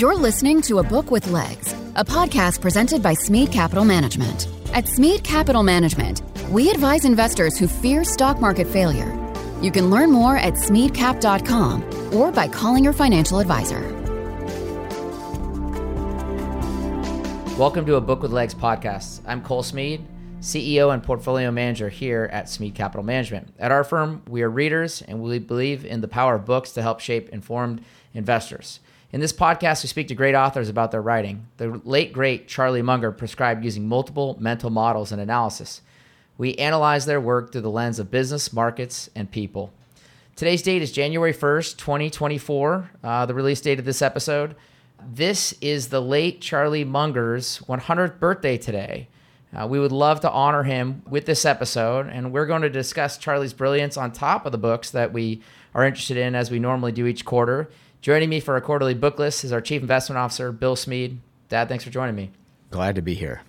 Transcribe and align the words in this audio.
You're 0.00 0.16
listening 0.16 0.62
to 0.62 0.78
A 0.78 0.82
Book 0.82 1.10
with 1.10 1.30
Legs, 1.30 1.74
a 1.94 2.02
podcast 2.02 2.62
presented 2.62 3.02
by 3.02 3.12
Smead 3.12 3.52
Capital 3.52 3.84
Management. 3.84 4.48
At 4.72 4.88
Smead 4.88 5.22
Capital 5.24 5.62
Management, 5.62 6.22
we 6.48 6.70
advise 6.70 7.04
investors 7.04 7.58
who 7.58 7.68
fear 7.68 8.02
stock 8.02 8.40
market 8.40 8.66
failure. 8.66 9.14
You 9.60 9.70
can 9.70 9.90
learn 9.90 10.10
more 10.10 10.38
at 10.38 10.54
smeadcap.com 10.54 12.14
or 12.14 12.32
by 12.32 12.48
calling 12.48 12.82
your 12.82 12.94
financial 12.94 13.40
advisor. 13.40 13.82
Welcome 17.58 17.84
to 17.84 17.96
a 17.96 18.00
Book 18.00 18.22
with 18.22 18.32
Legs 18.32 18.54
podcast. 18.54 19.20
I'm 19.26 19.42
Cole 19.42 19.62
Smead, 19.62 20.00
CEO 20.40 20.94
and 20.94 21.02
portfolio 21.02 21.50
manager 21.50 21.90
here 21.90 22.30
at 22.32 22.48
Smead 22.48 22.74
Capital 22.74 23.04
Management. 23.04 23.52
At 23.58 23.70
our 23.70 23.84
firm, 23.84 24.22
we 24.26 24.40
are 24.40 24.48
readers 24.48 25.02
and 25.02 25.20
we 25.20 25.38
believe 25.40 25.84
in 25.84 26.00
the 26.00 26.08
power 26.08 26.36
of 26.36 26.46
books 26.46 26.72
to 26.72 26.80
help 26.80 27.00
shape 27.00 27.28
informed 27.28 27.84
investors. 28.14 28.80
In 29.12 29.18
this 29.20 29.32
podcast, 29.32 29.82
we 29.82 29.88
speak 29.88 30.06
to 30.08 30.14
great 30.14 30.36
authors 30.36 30.68
about 30.68 30.92
their 30.92 31.02
writing. 31.02 31.48
The 31.56 31.80
late, 31.84 32.12
great 32.12 32.46
Charlie 32.46 32.80
Munger 32.80 33.10
prescribed 33.10 33.64
using 33.64 33.88
multiple 33.88 34.36
mental 34.38 34.70
models 34.70 35.10
and 35.10 35.20
analysis. 35.20 35.80
We 36.38 36.54
analyze 36.54 37.06
their 37.06 37.20
work 37.20 37.50
through 37.50 37.62
the 37.62 37.70
lens 37.70 37.98
of 37.98 38.12
business, 38.12 38.52
markets, 38.52 39.10
and 39.16 39.28
people. 39.28 39.72
Today's 40.36 40.62
date 40.62 40.80
is 40.80 40.92
January 40.92 41.34
1st, 41.34 41.76
2024, 41.76 42.90
uh, 43.02 43.26
the 43.26 43.34
release 43.34 43.60
date 43.60 43.80
of 43.80 43.84
this 43.84 44.00
episode. 44.00 44.54
This 45.04 45.54
is 45.60 45.88
the 45.88 46.00
late 46.00 46.40
Charlie 46.40 46.84
Munger's 46.84 47.58
100th 47.66 48.20
birthday 48.20 48.56
today. 48.56 49.08
Uh, 49.52 49.66
we 49.66 49.80
would 49.80 49.90
love 49.90 50.20
to 50.20 50.30
honor 50.30 50.62
him 50.62 51.02
with 51.10 51.26
this 51.26 51.44
episode, 51.44 52.06
and 52.06 52.32
we're 52.32 52.46
going 52.46 52.62
to 52.62 52.70
discuss 52.70 53.18
Charlie's 53.18 53.52
brilliance 53.52 53.96
on 53.96 54.12
top 54.12 54.46
of 54.46 54.52
the 54.52 54.58
books 54.58 54.92
that 54.92 55.12
we 55.12 55.42
are 55.74 55.84
interested 55.84 56.16
in 56.16 56.36
as 56.36 56.48
we 56.48 56.60
normally 56.60 56.92
do 56.92 57.08
each 57.08 57.24
quarter. 57.24 57.68
Joining 58.00 58.30
me 58.30 58.40
for 58.40 58.54
our 58.54 58.62
quarterly 58.62 58.94
book 58.94 59.18
list 59.18 59.44
is 59.44 59.52
our 59.52 59.60
Chief 59.60 59.82
Investment 59.82 60.18
Officer, 60.18 60.52
Bill 60.52 60.74
Smead. 60.74 61.20
Dad, 61.50 61.68
thanks 61.68 61.84
for 61.84 61.90
joining 61.90 62.14
me. 62.14 62.30
Glad 62.70 62.94
to 62.94 63.02
be 63.02 63.14
here. 63.14 63.42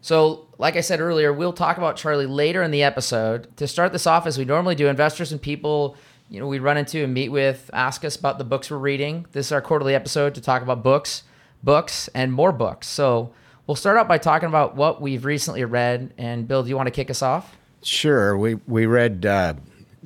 So, 0.00 0.46
like 0.56 0.76
I 0.76 0.80
said 0.80 1.00
earlier, 1.00 1.34
we'll 1.34 1.52
talk 1.52 1.76
about 1.76 1.96
Charlie 1.96 2.24
later 2.24 2.62
in 2.62 2.70
the 2.70 2.82
episode. 2.82 3.54
To 3.58 3.68
start 3.68 3.92
this 3.92 4.06
off, 4.06 4.26
as 4.26 4.38
we 4.38 4.46
normally 4.46 4.74
do, 4.74 4.88
investors 4.88 5.32
and 5.32 5.42
people 5.42 5.96
you 6.30 6.40
know 6.40 6.46
we 6.46 6.58
run 6.58 6.78
into 6.78 7.04
and 7.04 7.12
meet 7.12 7.28
with 7.28 7.68
ask 7.74 8.06
us 8.06 8.16
about 8.16 8.38
the 8.38 8.44
books 8.44 8.70
we're 8.70 8.78
reading. 8.78 9.26
This 9.32 9.46
is 9.46 9.52
our 9.52 9.60
quarterly 9.60 9.94
episode 9.94 10.34
to 10.36 10.40
talk 10.40 10.62
about 10.62 10.82
books, 10.82 11.24
books, 11.62 12.08
and 12.14 12.32
more 12.32 12.52
books. 12.52 12.86
So 12.86 13.34
we'll 13.66 13.76
start 13.76 13.98
out 13.98 14.08
by 14.08 14.16
talking 14.16 14.48
about 14.48 14.76
what 14.76 15.02
we've 15.02 15.26
recently 15.26 15.62
read. 15.64 16.14
And 16.16 16.48
Bill, 16.48 16.62
do 16.62 16.70
you 16.70 16.76
want 16.76 16.86
to 16.86 16.90
kick 16.90 17.10
us 17.10 17.20
off? 17.20 17.54
Sure. 17.82 18.34
We 18.38 18.54
we 18.66 18.86
read 18.86 19.26
uh, 19.26 19.54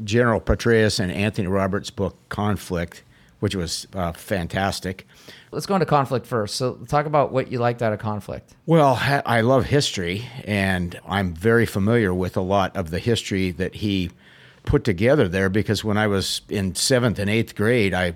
General 0.03 0.41
Petraeus 0.41 0.99
and 0.99 1.13
Anthony 1.13 1.47
Roberts' 1.47 1.91
book 1.91 2.17
Conflict 2.29 3.05
which 3.41 3.55
was 3.55 3.87
uh, 3.95 4.13
fantastic. 4.13 5.07
Let's 5.51 5.67
go 5.67 5.75
into 5.75 5.87
conflict 5.87 6.27
first. 6.27 6.57
So, 6.57 6.75
talk 6.89 7.07
about 7.07 7.33
what 7.33 7.51
you 7.51 7.59
liked 7.59 7.83
out 7.83 7.93
of 7.93 7.99
conflict. 7.99 8.55
Well, 8.67 8.99
I 9.01 9.41
love 9.41 9.67
history, 9.67 10.27
and 10.45 10.99
I'm 11.07 11.35
very 11.35 11.67
familiar 11.67 12.13
with 12.13 12.37
a 12.37 12.43
lot 12.43 12.77
of 12.77 12.91
the 12.91 12.99
history 12.99 13.51
that 13.53 13.77
he 13.77 14.11
put 14.65 14.85
together 14.85 15.29
there 15.29 15.49
because 15.49 15.83
when 15.83 15.97
I 15.97 16.07
was 16.07 16.43
in 16.51 16.75
seventh 16.75 17.19
and 17.19 17.31
eighth 17.31 17.55
grade, 17.55 17.95
I 17.95 18.15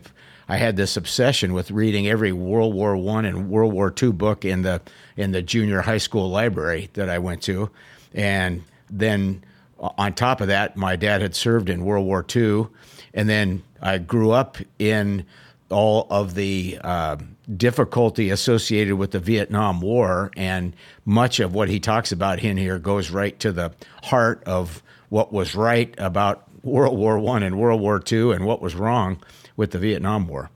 I 0.48 0.56
had 0.56 0.76
this 0.76 0.96
obsession 0.96 1.54
with 1.54 1.70
reading 1.70 2.08
every 2.08 2.32
World 2.32 2.74
War 2.74 2.96
One 2.96 3.24
and 3.24 3.48
World 3.48 3.72
War 3.72 3.90
Two 3.90 4.12
book 4.12 4.44
in 4.44 4.62
the 4.62 4.82
in 5.16 5.32
the 5.32 5.42
junior 5.42 5.80
high 5.80 5.98
school 5.98 6.28
library 6.28 6.90
that 6.92 7.08
I 7.08 7.18
went 7.18 7.42
to, 7.44 7.70
and 8.12 8.62
then 8.90 9.42
on 9.78 10.12
top 10.12 10.40
of 10.40 10.48
that, 10.48 10.76
my 10.76 10.96
dad 10.96 11.22
had 11.22 11.34
served 11.34 11.68
in 11.68 11.84
World 11.84 12.06
War 12.06 12.24
II, 12.34 12.68
and 13.14 13.28
then 13.28 13.62
I 13.82 13.98
grew 13.98 14.30
up 14.30 14.58
in 14.78 15.26
all 15.70 16.06
of 16.10 16.34
the 16.34 16.78
uh, 16.82 17.16
difficulty 17.56 18.30
associated 18.30 18.96
with 18.96 19.10
the 19.10 19.18
Vietnam 19.18 19.80
War, 19.80 20.30
and 20.36 20.74
much 21.04 21.40
of 21.40 21.54
what 21.54 21.68
he 21.68 21.80
talks 21.80 22.12
about 22.12 22.42
in 22.42 22.56
here 22.56 22.78
goes 22.78 23.10
right 23.10 23.38
to 23.40 23.52
the 23.52 23.72
heart 24.04 24.42
of 24.44 24.82
what 25.08 25.32
was 25.32 25.54
right 25.54 25.94
about 25.98 26.44
World 26.62 26.96
War 26.96 27.18
One 27.18 27.42
and 27.42 27.58
World 27.58 27.80
War 27.80 27.98
Two, 27.98 28.32
and 28.32 28.44
what 28.44 28.62
was 28.62 28.74
wrong 28.74 29.18
with 29.56 29.72
the 29.72 29.78
Vietnam 29.78 30.28
War. 30.28 30.50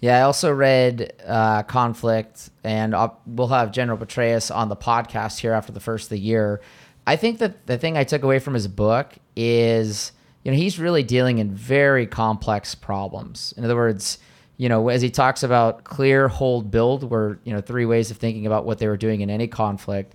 Yeah, 0.00 0.18
I 0.18 0.22
also 0.22 0.52
read 0.52 1.14
uh, 1.26 1.62
Conflict, 1.62 2.50
and 2.62 2.94
I'll, 2.94 3.20
we'll 3.26 3.48
have 3.48 3.72
General 3.72 3.96
Petraeus 3.96 4.54
on 4.54 4.68
the 4.68 4.76
podcast 4.76 5.38
here 5.38 5.52
after 5.52 5.72
the 5.72 5.80
first 5.80 6.06
of 6.06 6.10
the 6.10 6.18
year. 6.18 6.60
I 7.06 7.16
think 7.16 7.38
that 7.38 7.66
the 7.66 7.78
thing 7.78 7.96
I 7.96 8.04
took 8.04 8.22
away 8.22 8.38
from 8.38 8.54
his 8.54 8.68
book 8.68 9.14
is 9.36 10.12
you 10.44 10.50
know, 10.52 10.56
he's 10.56 10.78
really 10.78 11.02
dealing 11.02 11.38
in 11.38 11.50
very 11.50 12.06
complex 12.06 12.74
problems. 12.74 13.54
In 13.56 13.64
other 13.64 13.74
words, 13.74 14.18
you 14.56 14.68
know, 14.68 14.88
as 14.88 15.02
he 15.02 15.10
talks 15.10 15.42
about 15.42 15.84
clear, 15.84 16.28
hold, 16.28 16.70
build, 16.70 17.10
were, 17.10 17.38
you 17.44 17.52
know, 17.52 17.60
three 17.60 17.86
ways 17.86 18.10
of 18.10 18.18
thinking 18.18 18.46
about 18.46 18.64
what 18.64 18.78
they 18.78 18.86
were 18.86 18.96
doing 18.96 19.22
in 19.22 19.30
any 19.30 19.48
conflict, 19.48 20.14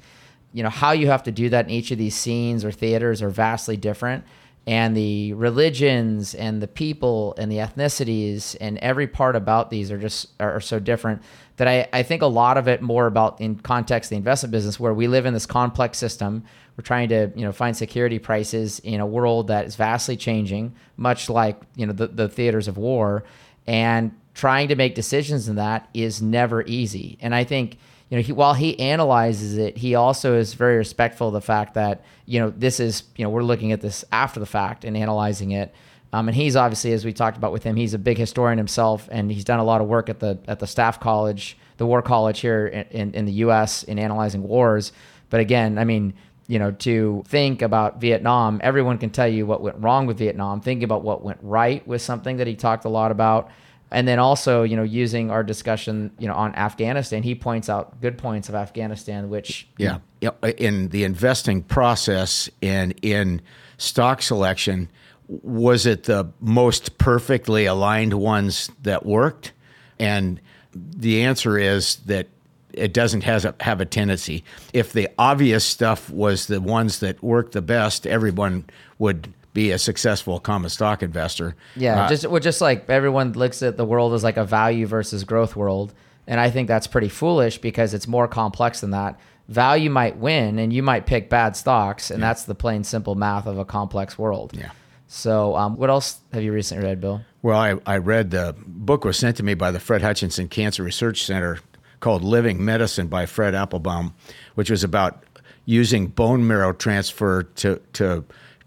you 0.53 0.63
know, 0.63 0.69
how 0.69 0.91
you 0.91 1.07
have 1.07 1.23
to 1.23 1.31
do 1.31 1.49
that 1.49 1.65
in 1.65 1.71
each 1.71 1.91
of 1.91 1.97
these 1.97 2.15
scenes 2.15 2.63
or 2.63 2.71
theaters 2.71 3.21
are 3.21 3.29
vastly 3.29 3.75
different. 3.75 4.23
And 4.67 4.95
the 4.95 5.33
religions 5.33 6.35
and 6.35 6.61
the 6.61 6.67
people 6.67 7.33
and 7.37 7.51
the 7.51 7.57
ethnicities 7.57 8.55
and 8.61 8.77
every 8.79 9.07
part 9.07 9.35
about 9.35 9.69
these 9.71 9.91
are 9.91 9.97
just 9.97 10.29
are 10.39 10.59
so 10.59 10.79
different 10.79 11.23
that 11.57 11.67
I, 11.67 11.87
I 11.91 12.03
think 12.03 12.21
a 12.21 12.27
lot 12.27 12.57
of 12.57 12.67
it 12.67 12.81
more 12.81 13.07
about 13.07 13.41
in 13.41 13.55
context 13.55 14.09
the 14.09 14.15
investment 14.15 14.51
business 14.51 14.79
where 14.79 14.93
we 14.93 15.07
live 15.07 15.25
in 15.25 15.33
this 15.33 15.45
complex 15.45 15.97
system. 15.97 16.43
We're 16.77 16.83
trying 16.83 17.09
to 17.09 17.31
you 17.35 17.43
know 17.43 17.51
find 17.51 17.75
security 17.75 18.19
prices 18.19 18.79
in 18.79 18.99
a 18.99 19.07
world 19.07 19.47
that 19.47 19.65
is 19.65 19.75
vastly 19.75 20.15
changing 20.15 20.75
much 20.97 21.29
like 21.29 21.59
you 21.75 21.87
know 21.87 21.93
the, 21.93 22.07
the 22.07 22.29
theaters 22.29 22.67
of 22.67 22.77
war. 22.77 23.23
And 23.65 24.11
trying 24.33 24.69
to 24.69 24.75
make 24.75 24.95
decisions 24.95 25.49
in 25.49 25.55
that 25.55 25.89
is 25.93 26.21
never 26.21 26.63
easy. 26.63 27.17
And 27.21 27.33
i 27.35 27.43
think 27.43 27.77
you 28.09 28.17
know 28.17 28.21
he, 28.21 28.31
while 28.31 28.53
he 28.53 28.79
analyzes 28.79 29.57
it 29.57 29.77
he 29.77 29.95
also 29.95 30.37
is 30.37 30.53
very 30.53 30.77
respectful 30.77 31.27
of 31.27 31.33
the 31.33 31.41
fact 31.41 31.73
that 31.75 32.03
you 32.25 32.39
know 32.39 32.49
this 32.49 32.79
is 32.79 33.03
you 33.15 33.23
know 33.23 33.29
we're 33.29 33.43
looking 33.43 33.71
at 33.71 33.81
this 33.81 34.03
after 34.11 34.39
the 34.39 34.45
fact 34.45 34.83
and 34.83 34.97
analyzing 34.97 35.51
it 35.51 35.73
um, 36.11 36.27
and 36.27 36.35
he's 36.35 36.55
obviously, 36.55 36.91
as 36.93 37.05
we 37.05 37.13
talked 37.13 37.37
about 37.37 37.51
with 37.51 37.63
him, 37.63 37.75
he's 37.75 37.93
a 37.93 37.99
big 37.99 38.17
historian 38.17 38.57
himself, 38.57 39.07
and 39.11 39.31
he's 39.31 39.43
done 39.43 39.59
a 39.59 39.63
lot 39.63 39.81
of 39.81 39.87
work 39.87 40.09
at 40.09 40.19
the 40.19 40.39
at 40.47 40.59
the 40.59 40.67
staff 40.67 40.99
college, 40.99 41.57
the 41.77 41.85
War 41.85 42.01
College 42.01 42.39
here 42.39 42.67
in, 42.67 42.85
in, 42.89 43.13
in 43.13 43.25
the 43.25 43.31
U.S. 43.33 43.83
in 43.83 43.99
analyzing 43.99 44.43
wars. 44.43 44.91
But 45.29 45.39
again, 45.39 45.77
I 45.77 45.83
mean, 45.83 46.15
you 46.47 46.57
know, 46.57 46.71
to 46.71 47.23
think 47.27 47.61
about 47.61 48.01
Vietnam, 48.01 48.59
everyone 48.63 48.97
can 48.97 49.11
tell 49.11 49.27
you 49.27 49.45
what 49.45 49.61
went 49.61 49.77
wrong 49.77 50.07
with 50.07 50.17
Vietnam. 50.17 50.61
Think 50.61 50.81
about 50.81 51.03
what 51.03 51.23
went 51.23 51.39
right 51.43 51.87
with 51.87 52.01
something 52.01 52.37
that 52.37 52.47
he 52.47 52.55
talked 52.55 52.85
a 52.85 52.89
lot 52.89 53.11
about. 53.11 53.51
And 53.91 54.07
then 54.07 54.19
also, 54.19 54.63
you 54.63 54.75
know, 54.75 54.83
using 54.83 55.31
our 55.31 55.43
discussion, 55.43 56.11
you 56.19 56.27
know, 56.27 56.35
on 56.35 56.53
Afghanistan, 56.55 57.23
he 57.23 57.33
points 57.33 57.69
out 57.69 57.99
good 58.01 58.17
points 58.17 58.47
of 58.47 58.55
Afghanistan, 58.55 59.29
which 59.29 59.67
yeah, 59.77 59.99
yeah, 60.21 60.31
in 60.57 60.89
the 60.89 61.03
investing 61.03 61.63
process 61.63 62.49
and 62.61 62.93
in 63.01 63.41
stock 63.77 64.21
selection 64.21 64.89
was 65.27 65.85
it 65.85 66.03
the 66.03 66.31
most 66.39 66.97
perfectly 66.97 67.65
aligned 67.65 68.13
ones 68.13 68.71
that 68.81 69.05
worked? 69.05 69.53
And 69.99 70.39
the 70.73 71.23
answer 71.23 71.57
is 71.57 71.97
that 72.07 72.27
it 72.73 72.93
doesn't 72.93 73.21
has 73.21 73.45
a, 73.45 73.55
have 73.59 73.81
a 73.81 73.85
tendency. 73.85 74.43
If 74.73 74.93
the 74.93 75.09
obvious 75.17 75.65
stuff 75.65 76.09
was 76.09 76.47
the 76.47 76.61
ones 76.61 76.99
that 76.99 77.21
worked 77.21 77.53
the 77.53 77.61
best, 77.61 78.07
everyone 78.07 78.65
would 78.97 79.33
be 79.53 79.71
a 79.71 79.79
successful 79.79 80.39
common 80.39 80.69
stock 80.69 81.03
investor. 81.03 81.55
Yeah, 81.75 82.03
uh, 82.03 82.09
just 82.09 82.27
well, 82.27 82.39
just 82.39 82.61
like 82.61 82.89
everyone 82.89 83.33
looks 83.33 83.61
at 83.63 83.77
the 83.77 83.85
world 83.85 84.13
as 84.13 84.23
like 84.23 84.37
a 84.37 84.45
value 84.45 84.85
versus 84.85 85.23
growth 85.23 85.55
world, 85.55 85.93
and 86.27 86.39
I 86.39 86.49
think 86.49 86.67
that's 86.67 86.87
pretty 86.87 87.09
foolish 87.09 87.57
because 87.57 87.93
it's 87.93 88.07
more 88.07 88.27
complex 88.27 88.81
than 88.81 88.91
that. 88.91 89.19
Value 89.47 89.89
might 89.89 90.17
win, 90.17 90.59
and 90.59 90.71
you 90.71 90.83
might 90.83 91.07
pick 91.07 91.29
bad 91.29 91.55
stocks, 91.55 92.11
and 92.11 92.19
yeah. 92.19 92.27
that's 92.27 92.43
the 92.43 92.55
plain 92.55 92.83
simple 92.83 93.15
math 93.15 93.47
of 93.47 93.57
a 93.57 93.65
complex 93.65 94.17
world. 94.17 94.51
Yeah. 94.55 94.71
So, 95.07 95.55
um, 95.55 95.75
what 95.75 95.89
else 95.89 96.19
have 96.33 96.43
you 96.43 96.53
recently 96.53 96.85
read, 96.85 97.01
Bill? 97.01 97.21
Well, 97.41 97.59
I, 97.59 97.93
I 97.93 97.97
read 97.97 98.29
the 98.29 98.55
book 98.67 99.03
was 99.03 99.17
sent 99.17 99.37
to 99.37 99.43
me 99.43 99.55
by 99.55 99.71
the 99.71 99.79
Fred 99.79 100.03
Hutchinson 100.03 100.49
Cancer 100.49 100.83
Research 100.83 101.23
Center 101.23 101.59
called 101.99 102.23
Living 102.23 102.63
Medicine 102.63 103.07
by 103.07 103.25
Fred 103.25 103.55
Applebaum, 103.55 104.13
which 104.53 104.69
was 104.69 104.83
about 104.83 105.23
using 105.65 106.07
bone 106.07 106.45
marrow 106.47 106.73
transfer 106.73 107.43
to, 107.43 107.81
to 107.93 108.23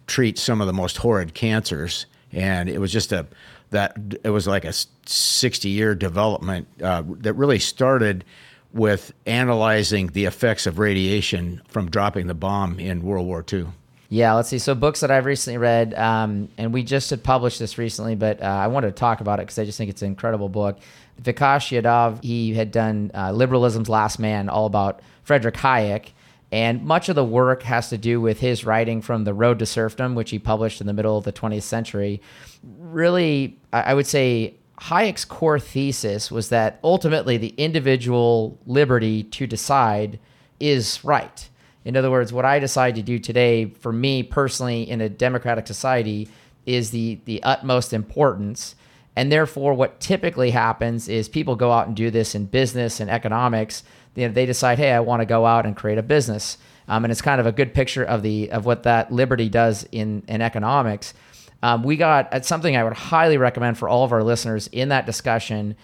treat 0.06 0.38
some 0.38 0.60
of 0.60 0.66
the 0.66 0.72
most 0.72 0.98
horrid 0.98 1.34
cancers. 1.34 2.06
And 2.32 2.68
it 2.68 2.78
was 2.78 2.92
just 2.92 3.12
a 3.12 3.26
that 3.70 3.96
it 4.22 4.30
was 4.30 4.46
like 4.46 4.64
a 4.64 4.72
60 5.06 5.68
year 5.68 5.94
development 5.94 6.68
uh, 6.82 7.02
that 7.06 7.34
really 7.34 7.58
started 7.58 8.24
with 8.72 9.12
analyzing 9.26 10.08
the 10.08 10.24
effects 10.24 10.66
of 10.66 10.78
radiation 10.78 11.60
from 11.68 11.90
dropping 11.90 12.26
the 12.26 12.34
bomb 12.34 12.78
in 12.78 13.02
World 13.02 13.26
War 13.26 13.44
II. 13.50 13.66
Yeah, 14.08 14.34
let's 14.34 14.50
see. 14.50 14.58
So 14.58 14.74
books 14.74 15.00
that 15.00 15.10
I've 15.10 15.24
recently 15.24 15.56
read, 15.56 15.94
um, 15.94 16.50
and 16.58 16.72
we 16.72 16.82
just 16.82 17.08
had 17.08 17.22
published 17.24 17.58
this 17.58 17.78
recently, 17.78 18.14
but 18.14 18.42
uh, 18.42 18.44
I 18.44 18.66
wanted 18.66 18.88
to 18.88 18.92
talk 18.92 19.22
about 19.22 19.38
it 19.38 19.42
because 19.42 19.58
I 19.58 19.64
just 19.64 19.78
think 19.78 19.88
it's 19.88 20.02
an 20.02 20.08
incredible 20.08 20.50
book. 20.50 20.78
Vikash 21.22 21.80
Yadav, 21.80 22.22
he 22.22 22.52
had 22.52 22.70
done 22.70 23.10
uh, 23.14 23.32
Liberalism's 23.32 23.88
Last 23.88 24.18
Man, 24.18 24.50
all 24.50 24.66
about 24.66 25.00
Frederick 25.24 25.54
Hayek. 25.54 26.10
And 26.52 26.84
much 26.84 27.08
of 27.08 27.16
the 27.16 27.24
work 27.24 27.62
has 27.62 27.88
to 27.88 27.98
do 27.98 28.20
with 28.20 28.40
his 28.40 28.64
writing 28.64 29.00
from 29.00 29.24
The 29.24 29.32
Road 29.32 29.58
to 29.60 29.66
Serfdom, 29.66 30.14
which 30.14 30.30
he 30.30 30.38
published 30.38 30.82
in 30.82 30.86
the 30.86 30.92
middle 30.92 31.16
of 31.16 31.24
the 31.24 31.32
20th 31.32 31.62
century. 31.62 32.20
Really, 32.62 33.58
I 33.72 33.94
would 33.94 34.06
say, 34.06 34.56
Hayek's 34.82 35.24
core 35.24 35.58
thesis 35.58 36.30
was 36.30 36.50
that 36.50 36.78
ultimately 36.84 37.38
the 37.38 37.54
individual 37.56 38.58
liberty 38.66 39.22
to 39.22 39.46
decide 39.46 40.18
is 40.60 41.02
right. 41.04 41.48
In 41.84 41.96
other 41.96 42.10
words, 42.10 42.32
what 42.32 42.44
I 42.44 42.58
decide 42.58 42.96
to 42.96 43.02
do 43.02 43.18
today, 43.18 43.66
for 43.66 43.92
me 43.92 44.22
personally, 44.22 44.88
in 44.88 45.00
a 45.00 45.08
democratic 45.08 45.66
society, 45.66 46.28
is 46.66 46.90
the 46.90 47.20
the 47.24 47.42
utmost 47.42 47.92
importance. 47.92 48.74
And 49.14 49.30
therefore, 49.30 49.74
what 49.74 50.00
typically 50.00 50.50
happens 50.50 51.08
is 51.08 51.28
people 51.28 51.54
go 51.54 51.70
out 51.70 51.86
and 51.86 51.96
do 51.96 52.10
this 52.10 52.34
in 52.34 52.46
business 52.46 52.98
and 52.98 53.10
economics. 53.10 53.84
You 54.14 54.28
know, 54.28 54.34
they 54.34 54.46
decide, 54.46 54.78
hey, 54.78 54.92
I 54.92 55.00
want 55.00 55.20
to 55.20 55.26
go 55.26 55.46
out 55.46 55.66
and 55.66 55.76
create 55.76 55.98
a 55.98 56.02
business, 56.02 56.58
um, 56.88 57.04
and 57.04 57.10
it's 57.10 57.22
kind 57.22 57.40
of 57.40 57.46
a 57.46 57.52
good 57.52 57.74
picture 57.74 58.04
of 58.04 58.22
the 58.22 58.50
of 58.50 58.66
what 58.66 58.82
that 58.82 59.12
liberty 59.12 59.48
does 59.48 59.86
in 59.92 60.22
in 60.28 60.42
economics. 60.42 61.14
Um, 61.62 61.82
we 61.82 61.96
got 61.96 62.28
it's 62.32 62.48
something 62.48 62.76
I 62.76 62.84
would 62.84 62.92
highly 62.92 63.38
recommend 63.38 63.78
for 63.78 63.88
all 63.88 64.04
of 64.04 64.12
our 64.12 64.22
listeners 64.22 64.66
in 64.68 64.88
that 64.88 65.06
discussion. 65.06 65.76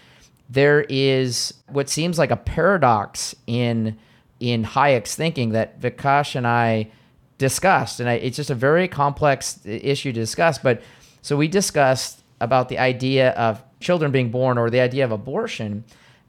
There 0.49 0.85
is 0.89 1.53
what 1.67 1.89
seems 1.89 2.17
like 2.17 2.31
a 2.31 2.37
paradox 2.37 3.35
in 3.47 3.97
in 4.39 4.63
Hayek's 4.63 5.15
thinking 5.15 5.51
that 5.51 5.79
Vikash 5.79 6.35
and 6.35 6.47
I 6.47 6.91
discussed, 7.37 7.99
and 7.99 8.09
I, 8.09 8.13
it's 8.13 8.35
just 8.35 8.49
a 8.49 8.55
very 8.55 8.87
complex 8.87 9.59
issue 9.65 10.11
to 10.11 10.19
discuss. 10.19 10.57
But 10.57 10.81
so 11.21 11.35
we 11.37 11.47
discussed 11.47 12.21
about 12.41 12.69
the 12.69 12.77
idea 12.77 13.31
of 13.31 13.63
children 13.79 14.11
being 14.11 14.31
born 14.31 14.57
or 14.57 14.69
the 14.69 14.79
idea 14.79 15.05
of 15.05 15.11
abortion, 15.11 15.83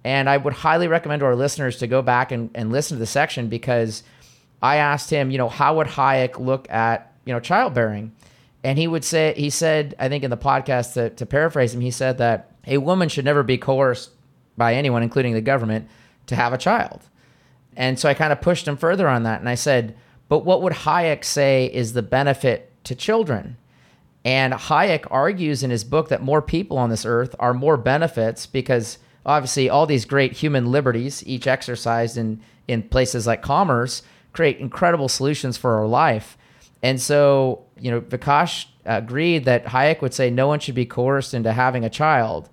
and 0.04 0.28
I 0.28 0.36
would 0.36 0.52
highly 0.52 0.88
recommend 0.88 1.20
to 1.20 1.26
our 1.26 1.36
listeners 1.36 1.78
to 1.78 1.86
go 1.86 2.02
back 2.02 2.32
and, 2.32 2.50
and 2.54 2.72
listen 2.72 2.96
to 2.96 2.98
the 2.98 3.06
section 3.06 3.48
because 3.48 4.02
I 4.62 4.76
asked 4.76 5.10
him, 5.10 5.30
you 5.30 5.38
know, 5.38 5.48
how 5.48 5.76
would 5.76 5.86
Hayek 5.88 6.38
look 6.38 6.70
at 6.70 7.12
you 7.24 7.32
know 7.32 7.40
childbearing, 7.40 8.12
and 8.64 8.78
he 8.78 8.86
would 8.86 9.04
say 9.04 9.34
he 9.36 9.50
said 9.50 9.94
I 9.98 10.08
think 10.08 10.24
in 10.24 10.30
the 10.30 10.36
podcast 10.36 10.94
to, 10.94 11.10
to 11.10 11.26
paraphrase 11.26 11.74
him 11.74 11.80
he 11.80 11.90
said 11.90 12.18
that 12.18 12.52
a 12.66 12.78
woman 12.78 13.08
should 13.08 13.24
never 13.24 13.42
be 13.42 13.58
coerced 13.58 14.10
by 14.56 14.74
anyone, 14.74 15.02
including 15.02 15.34
the 15.34 15.40
government, 15.40 15.88
to 16.26 16.36
have 16.36 16.52
a 16.52 16.58
child. 16.58 17.02
And 17.76 17.98
so 17.98 18.08
I 18.08 18.14
kind 18.14 18.32
of 18.32 18.40
pushed 18.40 18.68
him 18.68 18.76
further 18.76 19.08
on 19.08 19.22
that. 19.22 19.40
And 19.40 19.48
I 19.48 19.54
said, 19.54 19.96
but 20.28 20.44
what 20.44 20.62
would 20.62 20.72
Hayek 20.72 21.24
say 21.24 21.66
is 21.66 21.92
the 21.92 22.02
benefit 22.02 22.70
to 22.84 22.94
children? 22.94 23.56
And 24.24 24.52
Hayek 24.52 25.06
argues 25.10 25.62
in 25.62 25.70
his 25.70 25.82
book 25.82 26.08
that 26.08 26.22
more 26.22 26.42
people 26.42 26.76
on 26.76 26.90
this 26.90 27.06
earth 27.06 27.34
are 27.38 27.54
more 27.54 27.76
benefits 27.76 28.44
because 28.46 28.98
obviously 29.24 29.68
all 29.68 29.86
these 29.86 30.04
great 30.04 30.32
human 30.32 30.66
liberties, 30.70 31.22
each 31.26 31.46
exercised 31.46 32.16
in, 32.16 32.40
in 32.68 32.82
places 32.82 33.26
like 33.26 33.42
commerce, 33.42 34.02
create 34.32 34.58
incredible 34.58 35.08
solutions 35.08 35.56
for 35.56 35.74
our 35.76 35.86
life. 35.86 36.36
And 36.82 37.00
so, 37.00 37.64
you 37.78 37.90
know, 37.90 38.00
Vikash 38.00 38.66
agreed 38.84 39.44
that 39.44 39.66
Hayek 39.66 40.00
would 40.00 40.14
say 40.14 40.30
no 40.30 40.48
one 40.48 40.60
should 40.60 40.74
be 40.74 40.86
coerced 40.86 41.34
into 41.34 41.52
having 41.52 41.84
a 41.84 41.90
child. 41.90 42.48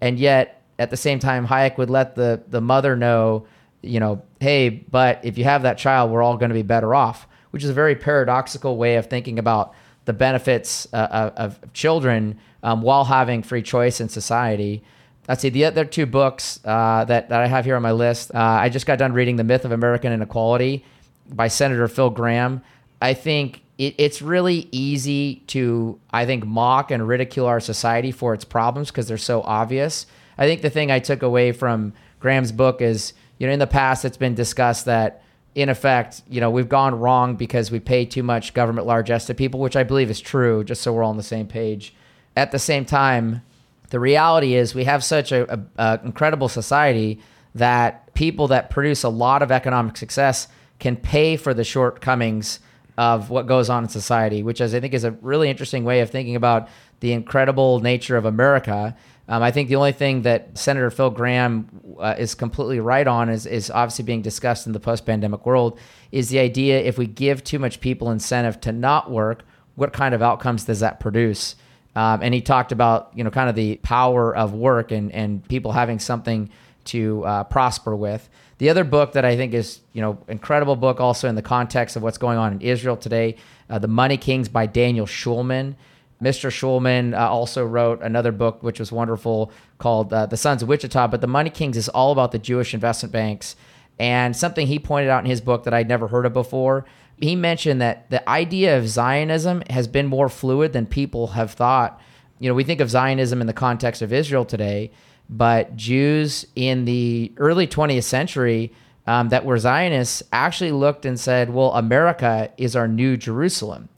And 0.00 0.18
yet, 0.18 0.62
at 0.78 0.90
the 0.90 0.96
same 0.96 1.18
time, 1.18 1.46
Hayek 1.46 1.78
would 1.78 1.90
let 1.90 2.14
the, 2.14 2.42
the 2.48 2.60
mother 2.60 2.96
know 2.96 3.46
you 3.82 4.00
know, 4.00 4.22
hey, 4.40 4.68
but 4.68 5.20
if 5.22 5.38
you 5.38 5.44
have 5.44 5.62
that 5.62 5.78
child, 5.78 6.10
we're 6.10 6.22
all 6.22 6.36
going 6.36 6.50
to 6.50 6.54
be 6.54 6.62
better 6.62 6.94
off, 6.94 7.26
which 7.50 7.64
is 7.64 7.70
a 7.70 7.74
very 7.74 7.94
paradoxical 7.94 8.76
way 8.76 8.96
of 8.96 9.06
thinking 9.06 9.38
about 9.38 9.74
the 10.04 10.12
benefits 10.12 10.86
uh, 10.92 11.30
of, 11.36 11.54
of, 11.62 11.72
children 11.72 12.38
um, 12.62 12.82
while 12.82 13.04
having 13.04 13.42
free 13.42 13.62
choice 13.62 14.00
in 14.00 14.08
society. 14.08 14.82
Let's 15.30 15.42
see, 15.42 15.48
the 15.48 15.66
other 15.66 15.84
two 15.84 16.06
books 16.06 16.58
uh, 16.64 17.04
that, 17.04 17.28
that 17.28 17.40
I 17.40 17.46
have 17.46 17.64
here 17.64 17.76
on 17.76 17.82
my 17.82 17.92
list. 17.92 18.34
Uh, 18.34 18.38
I 18.38 18.68
just 18.68 18.84
got 18.84 18.98
done 18.98 19.12
reading 19.12 19.36
The 19.36 19.44
Myth 19.44 19.64
of 19.64 19.70
American 19.70 20.12
Inequality 20.12 20.84
by 21.28 21.46
Senator 21.46 21.86
Phil 21.86 22.10
Gramm. 22.10 22.62
I 23.00 23.14
think 23.14 23.62
it, 23.78 23.94
it's 23.96 24.20
really 24.20 24.68
easy 24.72 25.36
to, 25.46 26.00
I 26.10 26.26
think, 26.26 26.44
mock 26.44 26.90
and 26.90 27.06
ridicule 27.06 27.46
our 27.46 27.60
society 27.60 28.10
for 28.10 28.34
its 28.34 28.44
problems 28.44 28.90
because 28.90 29.06
they're 29.06 29.18
so 29.18 29.42
obvious. 29.42 30.06
I 30.36 30.46
think 30.46 30.62
the 30.62 30.70
thing 30.70 30.90
I 30.90 30.98
took 30.98 31.22
away 31.22 31.52
from 31.52 31.92
Gramm's 32.18 32.50
book 32.50 32.82
is 32.82 33.12
you 33.38 33.46
know, 33.46 33.52
in 33.52 33.60
the 33.60 33.68
past, 33.68 34.04
it's 34.04 34.16
been 34.16 34.34
discussed 34.34 34.86
that 34.86 35.22
in 35.54 35.68
effect, 35.68 36.22
you 36.28 36.40
know, 36.40 36.50
we've 36.50 36.68
gone 36.68 36.98
wrong 36.98 37.36
because 37.36 37.70
we 37.70 37.78
pay 37.78 38.04
too 38.04 38.24
much 38.24 38.52
government 38.52 38.84
largesse 38.84 39.26
to 39.26 39.34
people, 39.34 39.60
which 39.60 39.76
I 39.76 39.84
believe 39.84 40.10
is 40.10 40.20
true, 40.20 40.64
just 40.64 40.82
so 40.82 40.92
we're 40.92 41.04
all 41.04 41.10
on 41.10 41.16
the 41.16 41.22
same 41.22 41.46
page. 41.46 41.94
At 42.34 42.50
the 42.50 42.58
same 42.58 42.84
time, 42.84 43.42
the 43.90 44.00
reality 44.00 44.54
is 44.54 44.74
we 44.74 44.84
have 44.84 45.04
such 45.04 45.32
a, 45.32 45.52
a, 45.52 45.60
a 45.76 46.00
incredible 46.04 46.48
society 46.48 47.20
that 47.54 48.12
people 48.14 48.48
that 48.48 48.70
produce 48.70 49.02
a 49.02 49.08
lot 49.08 49.42
of 49.42 49.50
economic 49.50 49.96
success 49.96 50.48
can 50.78 50.96
pay 50.96 51.36
for 51.36 51.52
the 51.52 51.64
shortcomings 51.64 52.60
of 52.96 53.30
what 53.30 53.46
goes 53.46 53.70
on 53.70 53.84
in 53.84 53.88
society, 53.88 54.42
which 54.42 54.60
is, 54.60 54.74
I 54.74 54.80
think 54.80 54.94
is 54.94 55.04
a 55.04 55.12
really 55.12 55.48
interesting 55.48 55.84
way 55.84 56.00
of 56.00 56.10
thinking 56.10 56.36
about 56.36 56.68
the 57.00 57.12
incredible 57.12 57.80
nature 57.80 58.16
of 58.16 58.24
America 58.24 58.96
um, 59.30 59.44
I 59.44 59.52
think 59.52 59.68
the 59.68 59.76
only 59.76 59.92
thing 59.92 60.22
that 60.22 60.58
Senator 60.58 60.90
Phil 60.90 61.10
Gramm 61.10 61.68
uh, 62.00 62.16
is 62.18 62.34
completely 62.34 62.80
right 62.80 63.06
on 63.06 63.28
is, 63.28 63.46
is 63.46 63.70
obviously 63.70 64.04
being 64.04 64.22
discussed 64.22 64.66
in 64.66 64.72
the 64.72 64.80
post 64.80 65.06
pandemic 65.06 65.46
world 65.46 65.78
is 66.10 66.30
the 66.30 66.40
idea 66.40 66.80
if 66.80 66.98
we 66.98 67.06
give 67.06 67.44
too 67.44 67.60
much 67.60 67.80
people 67.80 68.10
incentive 68.10 68.60
to 68.62 68.72
not 68.72 69.08
work, 69.08 69.44
what 69.76 69.92
kind 69.92 70.16
of 70.16 70.20
outcomes 70.20 70.64
does 70.64 70.80
that 70.80 70.98
produce? 70.98 71.54
Um, 71.96 72.22
and 72.22 72.32
he 72.32 72.40
talked 72.40 72.72
about 72.72 73.10
you 73.14 73.24
know 73.24 73.30
kind 73.30 73.48
of 73.48 73.56
the 73.56 73.76
power 73.76 74.34
of 74.34 74.54
work 74.54 74.92
and 74.92 75.12
and 75.12 75.46
people 75.48 75.72
having 75.72 75.98
something 75.98 76.50
to 76.86 77.24
uh, 77.24 77.44
prosper 77.44 77.94
with. 77.94 78.28
The 78.58 78.68
other 78.68 78.84
book 78.84 79.12
that 79.12 79.24
I 79.24 79.36
think 79.36 79.54
is 79.54 79.80
you 79.92 80.02
know 80.02 80.18
incredible 80.28 80.76
book 80.76 81.00
also 81.00 81.28
in 81.28 81.34
the 81.34 81.42
context 81.42 81.96
of 81.96 82.02
what's 82.02 82.18
going 82.18 82.38
on 82.38 82.52
in 82.52 82.60
Israel 82.60 82.96
today, 82.96 83.36
uh, 83.68 83.78
The 83.78 83.88
Money 83.88 84.16
Kings 84.16 84.48
by 84.48 84.66
Daniel 84.66 85.06
Schulman. 85.06 85.76
Mr. 86.22 86.50
Schulman 86.50 87.14
uh, 87.14 87.30
also 87.30 87.64
wrote 87.64 88.02
another 88.02 88.30
book, 88.30 88.62
which 88.62 88.78
was 88.78 88.92
wonderful, 88.92 89.50
called 89.78 90.12
uh, 90.12 90.26
The 90.26 90.36
Sons 90.36 90.62
of 90.62 90.68
Wichita. 90.68 91.08
But 91.08 91.22
The 91.22 91.26
Money 91.26 91.48
Kings 91.48 91.78
is 91.78 91.88
all 91.88 92.12
about 92.12 92.32
the 92.32 92.38
Jewish 92.38 92.74
investment 92.74 93.10
banks. 93.12 93.56
And 93.98 94.36
something 94.36 94.66
he 94.66 94.78
pointed 94.78 95.10
out 95.10 95.24
in 95.24 95.30
his 95.30 95.40
book 95.40 95.64
that 95.64 95.74
I'd 95.74 95.88
never 95.88 96.08
heard 96.08 96.26
of 96.26 96.32
before, 96.32 96.84
he 97.20 97.36
mentioned 97.36 97.80
that 97.80 98.10
the 98.10 98.26
idea 98.28 98.78
of 98.78 98.88
Zionism 98.88 99.62
has 99.70 99.86
been 99.86 100.06
more 100.06 100.28
fluid 100.28 100.72
than 100.72 100.86
people 100.86 101.28
have 101.28 101.52
thought. 101.52 102.00
You 102.38 102.48
know, 102.48 102.54
we 102.54 102.64
think 102.64 102.80
of 102.80 102.90
Zionism 102.90 103.40
in 103.40 103.46
the 103.46 103.52
context 103.52 104.02
of 104.02 104.12
Israel 104.12 104.44
today, 104.44 104.90
but 105.28 105.76
Jews 105.76 106.46
in 106.56 106.84
the 106.84 107.32
early 107.36 107.66
20th 107.66 108.04
century 108.04 108.72
um, 109.06 109.28
that 109.28 109.44
were 109.44 109.58
Zionists 109.58 110.22
actually 110.32 110.72
looked 110.72 111.04
and 111.04 111.18
said, 111.18 111.50
well, 111.50 111.72
America 111.72 112.50
is 112.56 112.74
our 112.74 112.88
new 112.88 113.16
Jerusalem 113.16 113.88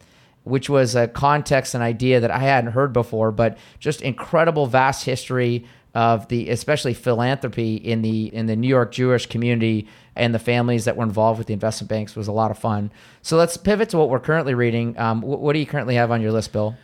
which 0.44 0.68
was 0.68 0.94
a 0.94 1.08
context 1.08 1.74
and 1.74 1.82
idea 1.82 2.20
that 2.20 2.30
I 2.30 2.38
hadn't 2.38 2.72
heard 2.72 2.92
before, 2.92 3.30
but 3.30 3.58
just 3.78 4.02
incredible 4.02 4.66
vast 4.66 5.04
history 5.04 5.64
of 5.94 6.28
the 6.28 6.48
especially 6.48 6.94
philanthropy 6.94 7.76
in 7.76 8.02
the 8.02 8.34
in 8.34 8.46
the 8.46 8.56
New 8.56 8.68
York 8.68 8.92
Jewish 8.92 9.26
community 9.26 9.86
and 10.16 10.34
the 10.34 10.38
families 10.38 10.84
that 10.86 10.96
were 10.96 11.04
involved 11.04 11.38
with 11.38 11.46
the 11.46 11.52
investment 11.52 11.88
banks 11.88 12.16
was 12.16 12.28
a 12.28 12.32
lot 12.32 12.50
of 12.50 12.58
fun. 12.58 12.90
So 13.22 13.36
let's 13.36 13.56
pivot 13.56 13.90
to 13.90 13.98
what 13.98 14.08
we're 14.08 14.20
currently 14.20 14.54
reading. 14.54 14.98
Um, 14.98 15.20
what, 15.22 15.40
what 15.40 15.52
do 15.52 15.58
you 15.58 15.66
currently 15.66 15.94
have 15.96 16.10
on 16.10 16.20
your 16.20 16.32
list, 16.32 16.52
Bill? 16.52 16.76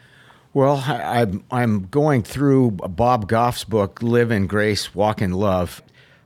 Well, 0.54 0.82
I, 0.86 1.20
I'm 1.20 1.44
I'm 1.50 1.86
going 1.86 2.22
through 2.22 2.72
Bob 2.72 3.28
Goff's 3.28 3.64
book, 3.64 4.02
Live 4.02 4.30
in 4.30 4.46
Grace, 4.46 4.94
Walk 4.94 5.22
in 5.22 5.32
Love. 5.32 5.82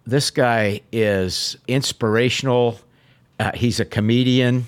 This 0.06 0.30
guy 0.30 0.80
is 0.90 1.56
inspirational. 1.68 2.80
Uh, 3.38 3.52
he's 3.54 3.80
a 3.80 3.84
comedian 3.84 4.66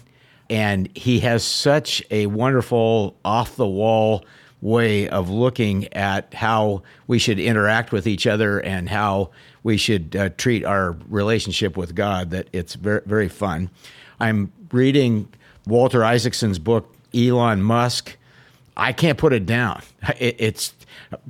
and 0.50 0.88
he 0.96 1.20
has 1.20 1.44
such 1.44 2.02
a 2.10 2.26
wonderful 2.26 3.16
off 3.24 3.56
the 3.56 3.66
wall 3.66 4.24
way 4.64 5.06
of 5.10 5.28
looking 5.28 5.92
at 5.92 6.32
how 6.32 6.82
we 7.06 7.18
should 7.18 7.38
interact 7.38 7.92
with 7.92 8.06
each 8.06 8.26
other 8.26 8.58
and 8.60 8.88
how 8.88 9.30
we 9.62 9.76
should 9.76 10.16
uh, 10.16 10.30
treat 10.38 10.64
our 10.64 10.96
relationship 11.08 11.76
with 11.76 11.94
God 11.94 12.30
that 12.30 12.48
it's 12.52 12.74
very 12.74 13.02
very 13.04 13.28
fun. 13.28 13.70
I'm 14.18 14.50
reading 14.72 15.28
Walter 15.66 16.02
Isaacson's 16.02 16.58
book 16.58 16.92
Elon 17.14 17.62
Musk. 17.62 18.16
I 18.76 18.92
can't 18.92 19.18
put 19.18 19.32
it 19.32 19.46
down. 19.46 19.82
It, 20.18 20.36
it's 20.38 20.74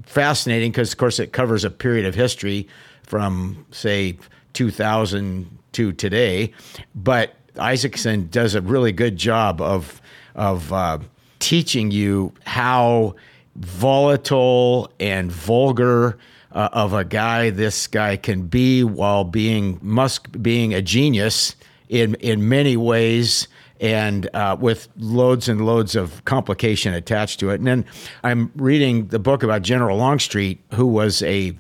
fascinating 0.05 0.71
because 0.71 0.93
of 0.93 0.99
course 0.99 1.19
it 1.19 1.33
covers 1.33 1.65
a 1.65 1.71
period 1.71 2.07
of 2.07 2.15
history 2.15 2.69
from 3.03 3.67
say 3.71 4.17
2000 4.55 5.59
to 5.73 5.93
today, 5.93 6.53
but 6.95 7.35
Isaacson 7.59 8.29
does 8.31 8.55
a 8.55 8.61
really 8.61 8.93
good 8.93 9.17
job 9.17 9.61
of 9.61 10.01
of 10.35 10.73
uh, 10.73 10.99
teaching 11.45 11.91
you 11.91 12.33
how 12.47 13.15
volatile 13.57 14.91
and 14.99 15.31
vulgar 15.31 16.17
uh, 16.53 16.71
of 16.73 16.95
a 16.95 17.05
guy 17.05 17.51
this 17.51 17.87
guy 17.87 18.17
can 18.17 18.47
be 18.47 18.83
while 18.83 19.25
being 19.25 19.79
Musk 19.83 20.27
being 20.41 20.73
a 20.73 20.81
genius 20.81 21.55
in 21.91 22.15
in 22.15 22.49
many 22.49 22.79
ways 22.79 23.47
and 23.79 24.31
uh, 24.33 24.57
with 24.59 24.89
loads 24.97 25.47
and 25.47 25.67
loads 25.67 25.95
of 25.95 26.25
complication 26.25 26.95
attached 26.95 27.41
to 27.41 27.51
it. 27.51 27.57
And 27.57 27.67
then 27.67 27.85
I'm 28.23 28.51
reading 28.57 29.09
the 29.09 29.19
book 29.19 29.43
about 29.43 29.61
General 29.61 29.99
Longstreet, 29.99 30.59
who 30.73 30.87
was 30.87 31.23
a 31.25 31.55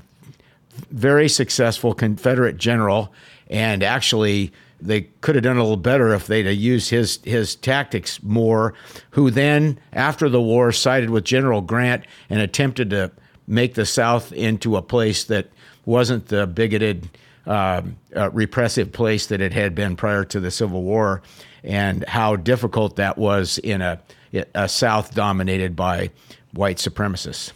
very 0.91 1.29
successful 1.29 1.93
Confederate 1.93 2.57
general 2.57 3.13
and 3.51 3.83
actually 3.83 4.51
they 4.81 5.03
could 5.21 5.35
have 5.35 5.45
done 5.45 5.57
a 5.57 5.63
little 5.63 5.77
better 5.77 6.15
if 6.15 6.27
they'd 6.27 6.51
used 6.51 6.91
his 6.91 7.19
his 7.25 7.55
tactics 7.57 8.23
more. 8.23 8.75
Who 9.11 9.31
then, 9.31 9.79
after 9.93 10.29
the 10.29 10.41
war, 10.41 10.73
sided 10.73 11.11
with 11.11 11.25
General 11.25 11.61
Grant 11.61 12.05
and 12.29 12.41
attempted 12.41 12.91
to 12.91 13.11
make 13.47 13.75
the 13.75 13.87
South 13.87 14.33
into 14.33 14.77
a 14.77 14.83
place 14.83 15.25
that 15.25 15.49
wasn't 15.85 16.29
the 16.29 16.47
bigoted, 16.47 17.11
uh, 17.47 17.83
uh, 18.17 18.31
repressive 18.31 18.93
place 18.93 19.27
that 19.27 19.41
it 19.41 19.53
had 19.53 19.75
been 19.75 19.97
prior 19.97 20.25
to 20.25 20.41
the 20.41 20.51
Civil 20.51 20.83
War, 20.83 21.23
and 21.63 22.05
how 22.09 22.37
difficult 22.37 22.97
that 22.97 23.19
was 23.19 23.59
in 23.59 23.83
a, 23.83 24.01
a 24.55 24.69
South 24.69 25.15
dominated 25.15 25.77
by 25.77 26.11
white 26.53 26.79
supremacists. 26.79 27.53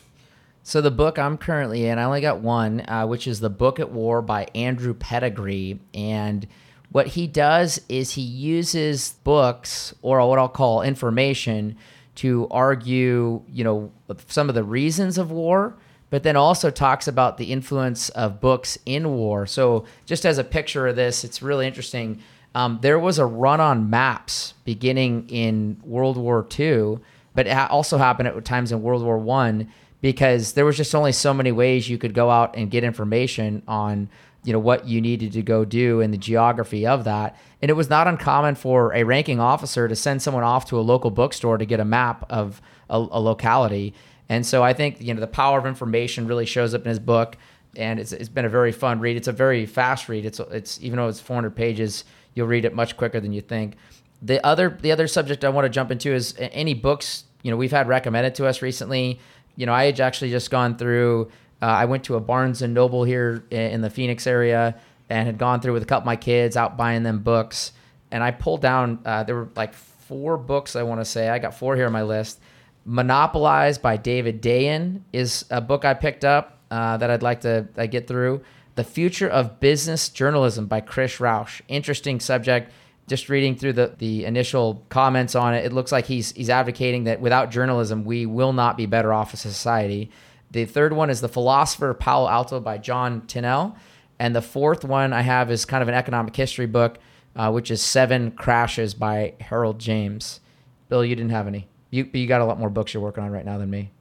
So 0.62 0.82
the 0.82 0.90
book 0.90 1.18
I'm 1.18 1.38
currently 1.38 1.86
in, 1.86 1.98
I 1.98 2.04
only 2.04 2.20
got 2.20 2.40
one, 2.40 2.84
uh, 2.86 3.06
which 3.06 3.26
is 3.26 3.40
the 3.40 3.48
Book 3.48 3.80
at 3.80 3.90
War 3.90 4.20
by 4.20 4.48
Andrew 4.54 4.92
Pettegree, 4.92 5.78
and 5.94 6.46
what 6.90 7.08
he 7.08 7.26
does 7.26 7.80
is 7.88 8.12
he 8.12 8.22
uses 8.22 9.12
books 9.24 9.94
or 10.02 10.26
what 10.28 10.38
I'll 10.38 10.48
call 10.48 10.82
information 10.82 11.76
to 12.16 12.48
argue, 12.50 13.42
you 13.52 13.62
know, 13.62 13.92
some 14.26 14.48
of 14.48 14.54
the 14.54 14.64
reasons 14.64 15.18
of 15.18 15.30
war, 15.30 15.76
but 16.10 16.22
then 16.22 16.36
also 16.36 16.70
talks 16.70 17.06
about 17.06 17.36
the 17.36 17.52
influence 17.52 18.08
of 18.10 18.40
books 18.40 18.78
in 18.86 19.10
war. 19.10 19.46
So, 19.46 19.84
just 20.06 20.24
as 20.24 20.38
a 20.38 20.44
picture 20.44 20.88
of 20.88 20.96
this, 20.96 21.22
it's 21.22 21.42
really 21.42 21.66
interesting. 21.66 22.20
Um, 22.54 22.78
there 22.82 22.98
was 22.98 23.18
a 23.18 23.26
run 23.26 23.60
on 23.60 23.90
maps 23.90 24.54
beginning 24.64 25.28
in 25.28 25.80
World 25.84 26.16
War 26.16 26.46
II, 26.58 26.98
but 27.34 27.46
it 27.46 27.56
also 27.70 27.98
happened 27.98 28.28
at 28.28 28.44
times 28.44 28.72
in 28.72 28.82
World 28.82 29.04
War 29.04 29.18
One 29.18 29.70
because 30.00 30.54
there 30.54 30.64
was 30.64 30.76
just 30.76 30.94
only 30.94 31.12
so 31.12 31.34
many 31.34 31.52
ways 31.52 31.88
you 31.88 31.98
could 31.98 32.14
go 32.14 32.30
out 32.30 32.56
and 32.56 32.70
get 32.70 32.84
information 32.84 33.62
on 33.68 34.08
you 34.48 34.54
know 34.54 34.58
what 34.58 34.88
you 34.88 35.02
needed 35.02 35.32
to 35.32 35.42
go 35.42 35.66
do 35.66 36.00
and 36.00 36.10
the 36.10 36.16
geography 36.16 36.86
of 36.86 37.04
that. 37.04 37.36
And 37.60 37.70
it 37.70 37.74
was 37.74 37.90
not 37.90 38.08
uncommon 38.08 38.54
for 38.54 38.94
a 38.94 39.04
ranking 39.04 39.40
officer 39.40 39.86
to 39.86 39.94
send 39.94 40.22
someone 40.22 40.42
off 40.42 40.64
to 40.70 40.78
a 40.78 40.80
local 40.80 41.10
bookstore 41.10 41.58
to 41.58 41.66
get 41.66 41.80
a 41.80 41.84
map 41.84 42.24
of 42.30 42.62
a, 42.88 42.96
a 42.96 43.20
locality. 43.20 43.92
And 44.30 44.46
so 44.46 44.64
i 44.64 44.72
think 44.72 45.02
you 45.02 45.12
know 45.12 45.20
the 45.20 45.26
power 45.26 45.58
of 45.58 45.66
information 45.66 46.26
really 46.26 46.46
shows 46.46 46.72
up 46.72 46.80
in 46.80 46.88
his 46.88 46.98
book 46.98 47.36
and 47.76 48.00
it's, 48.00 48.12
it's 48.12 48.30
been 48.30 48.46
a 48.46 48.48
very 48.48 48.72
fun 48.72 49.00
read. 49.00 49.18
It's 49.18 49.28
a 49.28 49.32
very 49.32 49.66
fast 49.66 50.08
read. 50.08 50.24
It's 50.24 50.40
it's 50.40 50.80
even 50.82 50.96
though 50.96 51.08
it's 51.08 51.20
400 51.20 51.54
pages 51.54 52.04
you'll 52.32 52.46
read 52.46 52.64
it 52.64 52.74
much 52.74 52.96
quicker 52.96 53.20
than 53.20 53.34
you 53.34 53.42
think. 53.42 53.76
The 54.22 54.44
other 54.46 54.78
the 54.80 54.92
other 54.92 55.08
subject 55.08 55.44
i 55.44 55.50
want 55.50 55.66
to 55.66 55.68
jump 55.68 55.90
into 55.90 56.14
is 56.14 56.34
any 56.38 56.72
books 56.72 57.24
you 57.42 57.50
know 57.50 57.58
we've 57.58 57.70
had 57.70 57.86
recommended 57.86 58.34
to 58.36 58.46
us 58.46 58.62
recently. 58.62 59.20
You 59.56 59.66
know 59.66 59.74
i 59.74 59.84
had 59.84 60.00
actually 60.00 60.30
just 60.30 60.50
gone 60.50 60.78
through 60.78 61.30
uh, 61.60 61.66
I 61.66 61.86
went 61.86 62.04
to 62.04 62.16
a 62.16 62.20
Barnes 62.20 62.62
and 62.62 62.74
Noble 62.74 63.04
here 63.04 63.44
in 63.50 63.80
the 63.80 63.90
Phoenix 63.90 64.26
area 64.26 64.78
and 65.08 65.26
had 65.26 65.38
gone 65.38 65.60
through 65.60 65.72
with 65.72 65.82
a 65.82 65.86
couple 65.86 66.02
of 66.02 66.06
my 66.06 66.16
kids 66.16 66.56
out 66.56 66.76
buying 66.76 67.02
them 67.02 67.20
books. 67.20 67.72
And 68.10 68.22
I 68.22 68.30
pulled 68.30 68.62
down, 68.62 69.00
uh, 69.04 69.24
there 69.24 69.34
were 69.34 69.48
like 69.56 69.74
four 69.74 70.36
books, 70.36 70.76
I 70.76 70.82
want 70.82 71.00
to 71.00 71.04
say. 71.04 71.28
I 71.28 71.38
got 71.38 71.54
four 71.54 71.76
here 71.76 71.86
on 71.86 71.92
my 71.92 72.02
list. 72.02 72.40
Monopolized 72.84 73.82
by 73.82 73.96
David 73.96 74.40
Dayen 74.40 75.02
is 75.12 75.44
a 75.50 75.60
book 75.60 75.84
I 75.84 75.94
picked 75.94 76.24
up 76.24 76.58
uh, 76.70 76.96
that 76.96 77.10
I'd 77.10 77.22
like 77.22 77.42
to 77.42 77.68
uh, 77.76 77.86
get 77.86 78.06
through. 78.06 78.42
The 78.76 78.84
Future 78.84 79.28
of 79.28 79.58
Business 79.60 80.08
Journalism 80.08 80.66
by 80.66 80.80
Chris 80.80 81.16
Roush. 81.16 81.60
Interesting 81.68 82.20
subject. 82.20 82.70
Just 83.08 83.28
reading 83.28 83.56
through 83.56 83.72
the, 83.72 83.94
the 83.98 84.24
initial 84.24 84.84
comments 84.90 85.34
on 85.34 85.54
it, 85.54 85.64
it 85.64 85.72
looks 85.72 85.90
like 85.90 86.04
he's 86.04 86.32
he's 86.32 86.50
advocating 86.50 87.04
that 87.04 87.20
without 87.20 87.50
journalism, 87.50 88.04
we 88.04 88.26
will 88.26 88.52
not 88.52 88.76
be 88.76 88.86
better 88.86 89.12
off 89.12 89.32
as 89.32 89.46
a 89.46 89.48
society. 89.48 90.10
The 90.50 90.64
third 90.64 90.92
one 90.92 91.10
is 91.10 91.20
The 91.20 91.28
Philosopher 91.28 91.90
of 91.90 91.98
Palo 91.98 92.28
Alto 92.28 92.60
by 92.60 92.78
John 92.78 93.22
Tinnell. 93.22 93.76
And 94.18 94.34
the 94.34 94.42
fourth 94.42 94.84
one 94.84 95.12
I 95.12 95.22
have 95.22 95.50
is 95.50 95.64
kind 95.64 95.82
of 95.82 95.88
an 95.88 95.94
economic 95.94 96.34
history 96.34 96.66
book, 96.66 96.98
uh, 97.36 97.50
which 97.50 97.70
is 97.70 97.80
Seven 97.80 98.32
Crashes 98.32 98.94
by 98.94 99.34
Harold 99.40 99.78
James. 99.78 100.40
Bill, 100.88 101.04
you 101.04 101.14
didn't 101.14 101.30
have 101.30 101.46
any. 101.46 101.68
You, 101.90 102.08
you 102.12 102.26
got 102.26 102.40
a 102.40 102.44
lot 102.44 102.58
more 102.58 102.70
books 102.70 102.92
you're 102.92 103.02
working 103.02 103.22
on 103.22 103.30
right 103.30 103.44
now 103.44 103.58
than 103.58 103.70
me. 103.70 103.92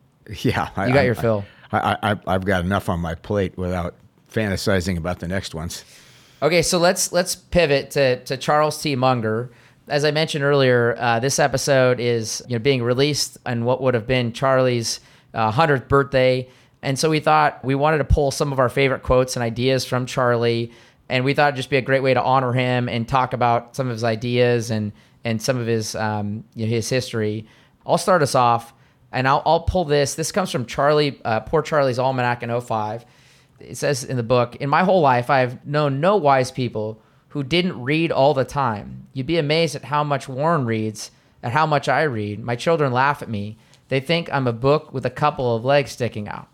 Yeah. 0.41 0.69
I, 0.75 0.87
you 0.87 0.93
got 0.93 1.05
your 1.05 1.17
I, 1.17 1.21
fill. 1.21 1.45
I, 1.71 1.97
I, 2.01 2.19
I've 2.27 2.45
got 2.45 2.63
enough 2.63 2.89
on 2.89 2.99
my 2.99 3.15
plate 3.15 3.57
without 3.57 3.95
fantasizing 4.31 4.97
about 4.97 5.19
the 5.19 5.27
next 5.27 5.53
ones. 5.53 5.83
Okay, 6.41 6.61
so 6.61 6.77
let's 6.77 7.11
let's 7.11 7.35
pivot 7.35 7.91
to, 7.91 8.23
to 8.25 8.37
Charles 8.37 8.81
T. 8.81 8.95
Munger. 8.95 9.51
As 9.87 10.03
I 10.03 10.11
mentioned 10.11 10.43
earlier, 10.43 10.95
uh, 10.99 11.19
this 11.19 11.39
episode 11.39 11.99
is 11.99 12.43
you 12.47 12.57
know 12.57 12.59
being 12.61 12.83
released 12.83 13.37
on 13.45 13.65
what 13.65 13.81
would 13.81 13.93
have 13.93 14.05
been 14.05 14.33
Charlie's 14.33 14.99
uh, 15.37 15.51
100th 15.51 15.87
birthday. 15.87 16.49
And 16.81 16.97
so 16.99 17.09
we 17.09 17.19
thought 17.19 17.63
we 17.63 17.75
wanted 17.75 17.99
to 17.99 18.03
pull 18.03 18.31
some 18.31 18.51
of 18.51 18.59
our 18.59 18.69
favorite 18.69 19.03
quotes 19.03 19.35
and 19.35 19.43
ideas 19.43 19.85
from 19.85 20.05
Charlie. 20.05 20.71
And 21.07 21.23
we 21.23 21.33
thought 21.33 21.49
it'd 21.49 21.57
just 21.57 21.69
be 21.69 21.77
a 21.77 21.81
great 21.81 22.03
way 22.03 22.13
to 22.13 22.21
honor 22.21 22.51
him 22.51 22.89
and 22.89 23.07
talk 23.07 23.33
about 23.33 23.75
some 23.75 23.87
of 23.87 23.93
his 23.93 24.03
ideas 24.03 24.71
and, 24.71 24.91
and 25.23 25.41
some 25.41 25.57
of 25.57 25.67
his, 25.67 25.95
um, 25.95 26.43
you 26.55 26.65
know, 26.65 26.69
his 26.69 26.89
history. 26.89 27.47
I'll 27.85 27.97
start 27.97 28.21
us 28.21 28.35
off 28.35 28.73
and 29.11 29.27
I'll, 29.27 29.41
I'll 29.45 29.61
pull 29.61 29.85
this. 29.85 30.15
This 30.15 30.31
comes 30.31 30.51
from 30.51 30.65
Charlie, 30.65 31.21
uh, 31.23 31.41
poor 31.41 31.61
Charlie's 31.61 31.97
Almanack 31.99 32.43
in 32.43 32.59
05. 32.59 33.05
It 33.59 33.77
says 33.77 34.03
in 34.03 34.17
the 34.17 34.23
book, 34.23 34.57
In 34.57 34.69
my 34.69 34.83
whole 34.83 35.01
life, 35.01 35.29
I've 35.29 35.65
known 35.65 36.01
no 36.01 36.17
wise 36.17 36.51
people 36.51 37.01
who 37.29 37.43
didn't 37.43 37.81
read 37.81 38.11
all 38.11 38.33
the 38.33 38.45
time. 38.45 39.07
You'd 39.13 39.27
be 39.27 39.37
amazed 39.37 39.75
at 39.75 39.85
how 39.85 40.03
much 40.03 40.27
Warren 40.27 40.65
reads, 40.65 41.11
at 41.41 41.51
how 41.51 41.65
much 41.65 41.87
I 41.87 42.03
read. 42.03 42.43
My 42.43 42.55
children 42.55 42.91
laugh 42.91 43.21
at 43.21 43.29
me. 43.29 43.57
They 43.89 43.99
think 43.99 44.29
I'm 44.31 44.47
a 44.47 44.53
book 44.53 44.93
with 44.93 45.05
a 45.05 45.09
couple 45.09 45.55
of 45.55 45.65
legs 45.65 45.91
sticking 45.91 46.27
out. 46.27 46.47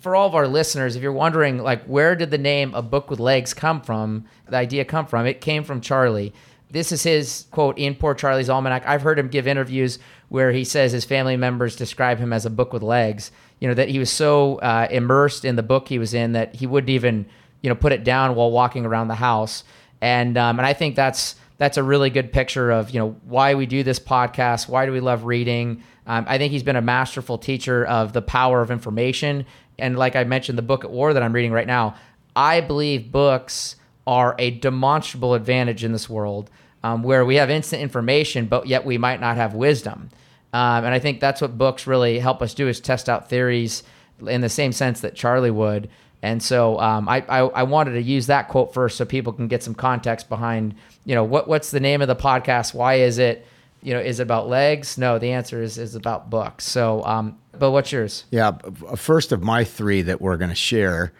For 0.00 0.14
all 0.14 0.26
of 0.26 0.34
our 0.34 0.46
listeners, 0.46 0.94
if 0.94 1.02
you're 1.02 1.12
wondering, 1.12 1.58
like, 1.58 1.84
where 1.84 2.14
did 2.14 2.30
the 2.30 2.38
name 2.38 2.74
A 2.74 2.82
Book 2.82 3.10
with 3.10 3.18
Legs 3.18 3.54
come 3.54 3.80
from, 3.80 4.26
the 4.48 4.56
idea 4.56 4.84
come 4.84 5.06
from, 5.06 5.26
it 5.26 5.40
came 5.40 5.64
from 5.64 5.80
Charlie. 5.80 6.32
This 6.70 6.92
is 6.92 7.02
his 7.02 7.46
quote 7.50 7.78
in 7.78 7.94
Poor 7.94 8.14
Charlie's 8.14 8.48
Almanack. 8.48 8.84
I've 8.86 9.02
heard 9.02 9.18
him 9.18 9.28
give 9.28 9.46
interviews 9.46 9.98
where 10.28 10.52
he 10.52 10.64
says 10.64 10.92
his 10.92 11.04
family 11.04 11.36
members 11.36 11.76
describe 11.76 12.18
him 12.18 12.32
as 12.32 12.44
a 12.44 12.50
book 12.50 12.72
with 12.72 12.82
legs. 12.82 13.30
You 13.60 13.68
know, 13.68 13.74
that 13.74 13.88
he 13.88 13.98
was 13.98 14.10
so 14.10 14.56
uh, 14.56 14.86
immersed 14.90 15.44
in 15.44 15.56
the 15.56 15.62
book 15.62 15.88
he 15.88 15.98
was 15.98 16.12
in 16.12 16.32
that 16.32 16.56
he 16.56 16.66
wouldn't 16.66 16.90
even, 16.90 17.26
you 17.62 17.70
know, 17.70 17.76
put 17.76 17.92
it 17.92 18.04
down 18.04 18.34
while 18.34 18.50
walking 18.50 18.84
around 18.84 19.08
the 19.08 19.14
house. 19.14 19.64
And, 20.00 20.36
um, 20.36 20.58
and 20.58 20.66
I 20.66 20.72
think 20.72 20.94
that's, 20.94 21.36
that's 21.58 21.76
a 21.76 21.82
really 21.82 22.10
good 22.10 22.32
picture 22.32 22.70
of, 22.70 22.90
you 22.90 23.00
know, 23.00 23.16
why 23.24 23.54
we 23.54 23.66
do 23.66 23.82
this 23.82 23.98
podcast. 23.98 24.68
Why 24.68 24.86
do 24.86 24.92
we 24.92 25.00
love 25.00 25.24
reading? 25.24 25.82
Um, 26.06 26.26
I 26.28 26.38
think 26.38 26.52
he's 26.52 26.62
been 26.62 26.76
a 26.76 26.82
masterful 26.82 27.38
teacher 27.38 27.84
of 27.86 28.12
the 28.12 28.22
power 28.22 28.60
of 28.60 28.70
information. 28.70 29.46
And 29.78 29.98
like 29.98 30.16
I 30.16 30.24
mentioned, 30.24 30.58
the 30.58 30.62
book 30.62 30.84
at 30.84 30.90
war 30.90 31.12
that 31.12 31.22
I'm 31.22 31.32
reading 31.32 31.52
right 31.52 31.66
now, 31.66 31.96
I 32.34 32.60
believe 32.60 33.10
books 33.10 33.76
are 34.06 34.36
a 34.38 34.50
demonstrable 34.50 35.34
advantage 35.34 35.82
in 35.82 35.92
this 35.92 36.08
world 36.08 36.50
um, 36.82 37.02
where 37.02 37.24
we 37.24 37.36
have 37.36 37.50
instant 37.50 37.82
information, 37.82 38.46
but 38.46 38.66
yet 38.66 38.84
we 38.84 38.98
might 38.98 39.20
not 39.20 39.36
have 39.36 39.54
wisdom. 39.54 40.10
Um, 40.52 40.84
and 40.84 40.94
I 40.94 40.98
think 40.98 41.20
that's 41.20 41.40
what 41.40 41.58
books 41.58 41.86
really 41.86 42.18
help 42.18 42.40
us 42.42 42.54
do 42.54 42.68
is 42.68 42.80
test 42.80 43.08
out 43.08 43.28
theories 43.28 43.82
in 44.26 44.40
the 44.40 44.48
same 44.48 44.72
sense 44.72 45.00
that 45.00 45.14
Charlie 45.14 45.50
would. 45.50 45.88
And 46.22 46.42
so 46.42 46.80
um, 46.80 47.08
I, 47.08 47.24
I, 47.28 47.38
I 47.40 47.62
wanted 47.64 47.92
to 47.92 48.02
use 48.02 48.26
that 48.26 48.48
quote 48.48 48.74
first 48.74 48.96
so 48.96 49.04
people 49.04 49.32
can 49.32 49.48
get 49.48 49.62
some 49.62 49.74
context 49.74 50.28
behind, 50.28 50.74
you 51.04 51.14
know, 51.14 51.24
what 51.24 51.46
what's 51.46 51.70
the 51.70 51.80
name 51.80 52.02
of 52.02 52.08
the 52.08 52.16
podcast? 52.16 52.74
Why 52.74 52.94
is 52.94 53.18
it? 53.18 53.46
you 53.86 53.94
know, 53.94 54.00
is 54.00 54.18
it 54.18 54.24
about 54.24 54.48
legs? 54.48 54.98
No, 54.98 55.18
the 55.18 55.30
answer 55.30 55.62
is 55.62 55.78
is 55.78 55.94
about 55.94 56.28
books. 56.28 56.64
So, 56.64 57.04
um, 57.04 57.38
but 57.56 57.70
what's 57.70 57.92
yours? 57.92 58.24
Yeah, 58.32 58.58
first 58.96 59.30
of 59.30 59.44
my 59.44 59.62
three 59.62 60.02
that 60.02 60.20
we're 60.20 60.36
going 60.36 60.50
to 60.50 60.56
share 60.56 61.12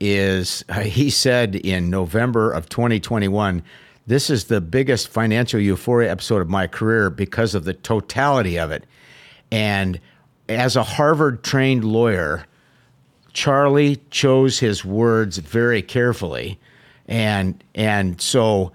is 0.00 0.62
uh, 0.68 0.80
he 0.80 1.08
said 1.08 1.56
in 1.56 1.88
November 1.88 2.52
of 2.52 2.68
2021, 2.68 3.62
this 4.06 4.28
is 4.28 4.44
the 4.44 4.60
biggest 4.60 5.08
financial 5.08 5.58
euphoria 5.58 6.10
episode 6.10 6.42
of 6.42 6.48
my 6.50 6.66
career 6.66 7.08
because 7.08 7.54
of 7.54 7.64
the 7.64 7.72
totality 7.72 8.58
of 8.58 8.70
it. 8.70 8.84
And 9.50 9.98
as 10.46 10.76
a 10.76 10.82
Harvard 10.82 11.42
trained 11.42 11.84
lawyer, 11.84 12.44
Charlie 13.32 14.00
chose 14.10 14.58
his 14.58 14.84
words 14.84 15.38
very 15.38 15.82
carefully. 15.82 16.58
And 17.06 17.62
and 17.74 18.20
so 18.20 18.72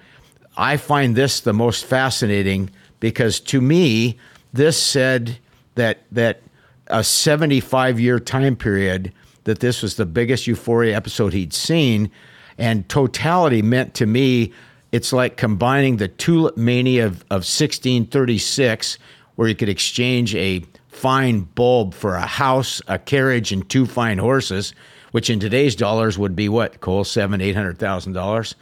I 0.57 0.77
find 0.77 1.15
this 1.15 1.39
the 1.39 1.53
most 1.53 1.85
fascinating 1.85 2.69
because 2.99 3.39
to 3.41 3.61
me, 3.61 4.17
this 4.53 4.81
said 4.81 5.37
that 5.75 6.03
that 6.11 6.41
a 6.87 7.03
75 7.03 7.99
year 7.99 8.19
time 8.19 8.55
period 8.55 9.13
that 9.45 9.59
this 9.59 9.81
was 9.81 9.95
the 9.95 10.05
biggest 10.05 10.47
euphoria 10.47 10.95
episode 10.95 11.33
he'd 11.33 11.53
seen 11.53 12.11
and 12.57 12.87
totality 12.89 13.61
meant 13.61 13.93
to 13.95 14.05
me 14.05 14.53
it's 14.91 15.11
like 15.11 15.35
combining 15.35 15.97
the 15.97 16.07
tulip 16.07 16.57
mania 16.57 17.05
of, 17.05 17.21
of 17.23 17.41
1636 17.41 18.97
where 19.35 19.47
you 19.47 19.55
could 19.55 19.69
exchange 19.69 20.35
a 20.35 20.63
fine 20.95 21.41
bulb 21.41 21.93
for 21.93 22.15
a 22.15 22.25
house 22.25 22.81
a 22.87 22.97
carriage 22.97 23.51
and 23.51 23.69
two 23.69 23.85
fine 23.85 24.17
horses 24.17 24.73
which 25.11 25.29
in 25.29 25.39
today's 25.39 25.75
dollars 25.75 26.17
would 26.17 26.35
be 26.35 26.47
what 26.47 26.79
cole 26.79 27.03
seven 27.03 27.41
eight 27.41 27.55
hundred 27.55 27.77
thousand 27.77 28.13
dollars 28.13 28.55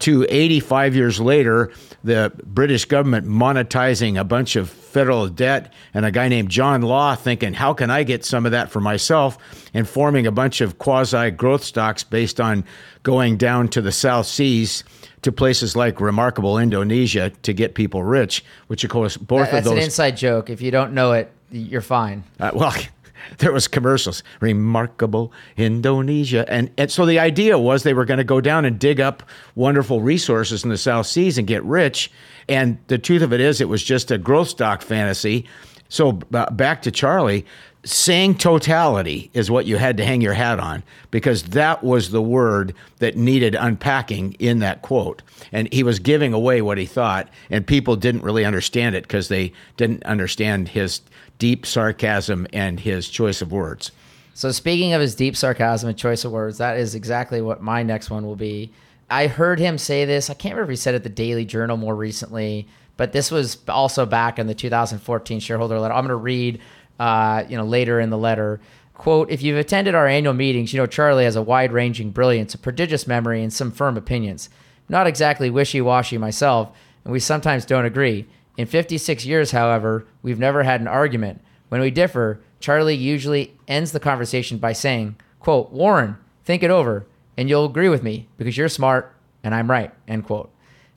to 0.00 0.24
85 0.28 0.94
years 0.94 1.20
later, 1.20 1.72
the 2.04 2.32
British 2.44 2.84
government 2.84 3.26
monetizing 3.26 4.18
a 4.18 4.24
bunch 4.24 4.54
of 4.54 4.70
federal 4.70 5.28
debt, 5.28 5.72
and 5.92 6.04
a 6.06 6.12
guy 6.12 6.28
named 6.28 6.50
John 6.50 6.82
Law 6.82 7.16
thinking, 7.16 7.52
how 7.52 7.74
can 7.74 7.90
I 7.90 8.04
get 8.04 8.24
some 8.24 8.46
of 8.46 8.52
that 8.52 8.70
for 8.70 8.80
myself? 8.80 9.38
And 9.74 9.88
forming 9.88 10.26
a 10.26 10.30
bunch 10.30 10.60
of 10.60 10.78
quasi 10.78 11.30
growth 11.32 11.64
stocks 11.64 12.04
based 12.04 12.40
on 12.40 12.64
going 13.02 13.36
down 13.36 13.68
to 13.68 13.80
the 13.80 13.92
South 13.92 14.26
Seas 14.26 14.84
to 15.22 15.32
places 15.32 15.74
like 15.74 16.00
remarkable 16.00 16.58
Indonesia 16.58 17.30
to 17.42 17.52
get 17.52 17.74
people 17.74 18.04
rich, 18.04 18.44
which 18.68 18.84
of 18.84 18.90
course 18.90 19.16
both 19.16 19.50
that, 19.50 19.58
of 19.58 19.64
those. 19.64 19.74
That's 19.74 19.78
an 19.78 19.84
inside 19.84 20.16
joke. 20.16 20.48
If 20.48 20.62
you 20.62 20.70
don't 20.70 20.92
know 20.92 21.12
it, 21.12 21.32
you're 21.50 21.80
fine. 21.80 22.24
Uh, 22.40 22.50
well, 22.54 22.74
there 23.38 23.52
was 23.52 23.68
commercials 23.68 24.22
remarkable 24.40 25.32
indonesia 25.56 26.50
and, 26.50 26.70
and 26.78 26.90
so 26.90 27.04
the 27.04 27.18
idea 27.18 27.58
was 27.58 27.82
they 27.82 27.92
were 27.92 28.04
going 28.04 28.18
to 28.18 28.24
go 28.24 28.40
down 28.40 28.64
and 28.64 28.78
dig 28.78 29.00
up 29.00 29.22
wonderful 29.54 30.00
resources 30.00 30.62
in 30.62 30.70
the 30.70 30.78
south 30.78 31.06
seas 31.06 31.36
and 31.36 31.46
get 31.46 31.62
rich 31.64 32.10
and 32.48 32.78
the 32.86 32.96
truth 32.96 33.22
of 33.22 33.32
it 33.32 33.40
is 33.40 33.60
it 33.60 33.68
was 33.68 33.82
just 33.82 34.10
a 34.10 34.18
growth 34.18 34.48
stock 34.48 34.82
fantasy 34.82 35.44
so 35.88 36.20
uh, 36.32 36.48
back 36.50 36.80
to 36.80 36.90
charlie 36.90 37.44
saying 37.84 38.36
totality 38.36 39.30
is 39.32 39.50
what 39.50 39.66
you 39.66 39.76
had 39.76 39.96
to 39.96 40.04
hang 40.04 40.20
your 40.20 40.34
hat 40.34 40.58
on 40.58 40.82
because 41.10 41.44
that 41.44 41.82
was 41.82 42.10
the 42.10 42.22
word 42.22 42.74
that 42.98 43.16
needed 43.16 43.54
unpacking 43.54 44.34
in 44.34 44.58
that 44.58 44.82
quote. 44.82 45.22
And 45.52 45.72
he 45.72 45.82
was 45.82 45.98
giving 45.98 46.32
away 46.32 46.60
what 46.60 46.76
he 46.76 46.86
thought, 46.86 47.28
and 47.50 47.66
people 47.66 47.96
didn't 47.96 48.22
really 48.22 48.44
understand 48.44 48.94
it 48.94 49.04
because 49.04 49.28
they 49.28 49.52
didn't 49.76 50.02
understand 50.04 50.68
his 50.68 51.00
deep 51.38 51.64
sarcasm 51.64 52.46
and 52.52 52.80
his 52.80 53.08
choice 53.08 53.40
of 53.40 53.52
words. 53.52 53.92
So, 54.34 54.52
speaking 54.52 54.92
of 54.92 55.00
his 55.00 55.14
deep 55.14 55.36
sarcasm 55.36 55.88
and 55.88 55.98
choice 55.98 56.24
of 56.24 56.32
words, 56.32 56.58
that 56.58 56.76
is 56.78 56.94
exactly 56.94 57.40
what 57.40 57.62
my 57.62 57.82
next 57.82 58.10
one 58.10 58.24
will 58.24 58.36
be. 58.36 58.72
I 59.10 59.26
heard 59.26 59.58
him 59.58 59.78
say 59.78 60.04
this. 60.04 60.30
I 60.30 60.34
can't 60.34 60.54
remember 60.54 60.72
if 60.72 60.78
he 60.78 60.80
said 60.80 60.94
it 60.94 60.98
at 60.98 61.02
the 61.02 61.08
Daily 61.08 61.44
Journal 61.44 61.76
more 61.76 61.96
recently, 61.96 62.68
but 62.96 63.12
this 63.12 63.30
was 63.30 63.58
also 63.68 64.06
back 64.06 64.38
in 64.38 64.46
the 64.46 64.54
2014 64.54 65.40
shareholder 65.40 65.80
letter. 65.80 65.94
I'm 65.94 66.02
going 66.02 66.10
to 66.10 66.16
read 66.16 66.60
uh, 66.98 67.44
you 67.48 67.56
know, 67.56 67.64
later 67.64 68.00
in 68.00 68.10
the 68.10 68.18
letter. 68.18 68.60
Quote, 68.94 69.30
if 69.30 69.42
you've 69.42 69.58
attended 69.58 69.94
our 69.94 70.08
annual 70.08 70.34
meetings, 70.34 70.72
you 70.72 70.80
know 70.80 70.86
Charlie 70.86 71.24
has 71.24 71.36
a 71.36 71.42
wide 71.42 71.72
ranging 71.72 72.10
brilliance, 72.10 72.54
a 72.54 72.58
prodigious 72.58 73.06
memory, 73.06 73.42
and 73.42 73.52
some 73.52 73.70
firm 73.70 73.96
opinions. 73.96 74.50
Not 74.88 75.06
exactly 75.06 75.50
wishy 75.50 75.80
washy 75.80 76.18
myself, 76.18 76.76
and 77.04 77.12
we 77.12 77.20
sometimes 77.20 77.64
don't 77.64 77.84
agree. 77.84 78.26
In 78.58 78.66
56 78.66 79.24
years, 79.24 79.52
however, 79.52 80.04
we've 80.20 80.38
never 80.38 80.64
had 80.64 80.82
an 80.82 80.88
argument. 80.88 81.40
When 81.70 81.80
we 81.80 81.90
differ, 81.90 82.40
Charlie 82.60 82.96
usually 82.96 83.56
ends 83.68 83.92
the 83.92 84.00
conversation 84.00 84.58
by 84.58 84.72
saying, 84.74 85.16
quote, 85.38 85.70
Warren, 85.70 86.18
think 86.44 86.62
it 86.62 86.70
over, 86.70 87.06
and 87.36 87.48
you'll 87.48 87.64
agree 87.64 87.88
with 87.88 88.02
me 88.02 88.26
because 88.36 88.56
you're 88.56 88.68
smart 88.68 89.14
and 89.44 89.54
I'm 89.54 89.70
right, 89.70 89.92
end 90.08 90.26
quote. 90.26 90.50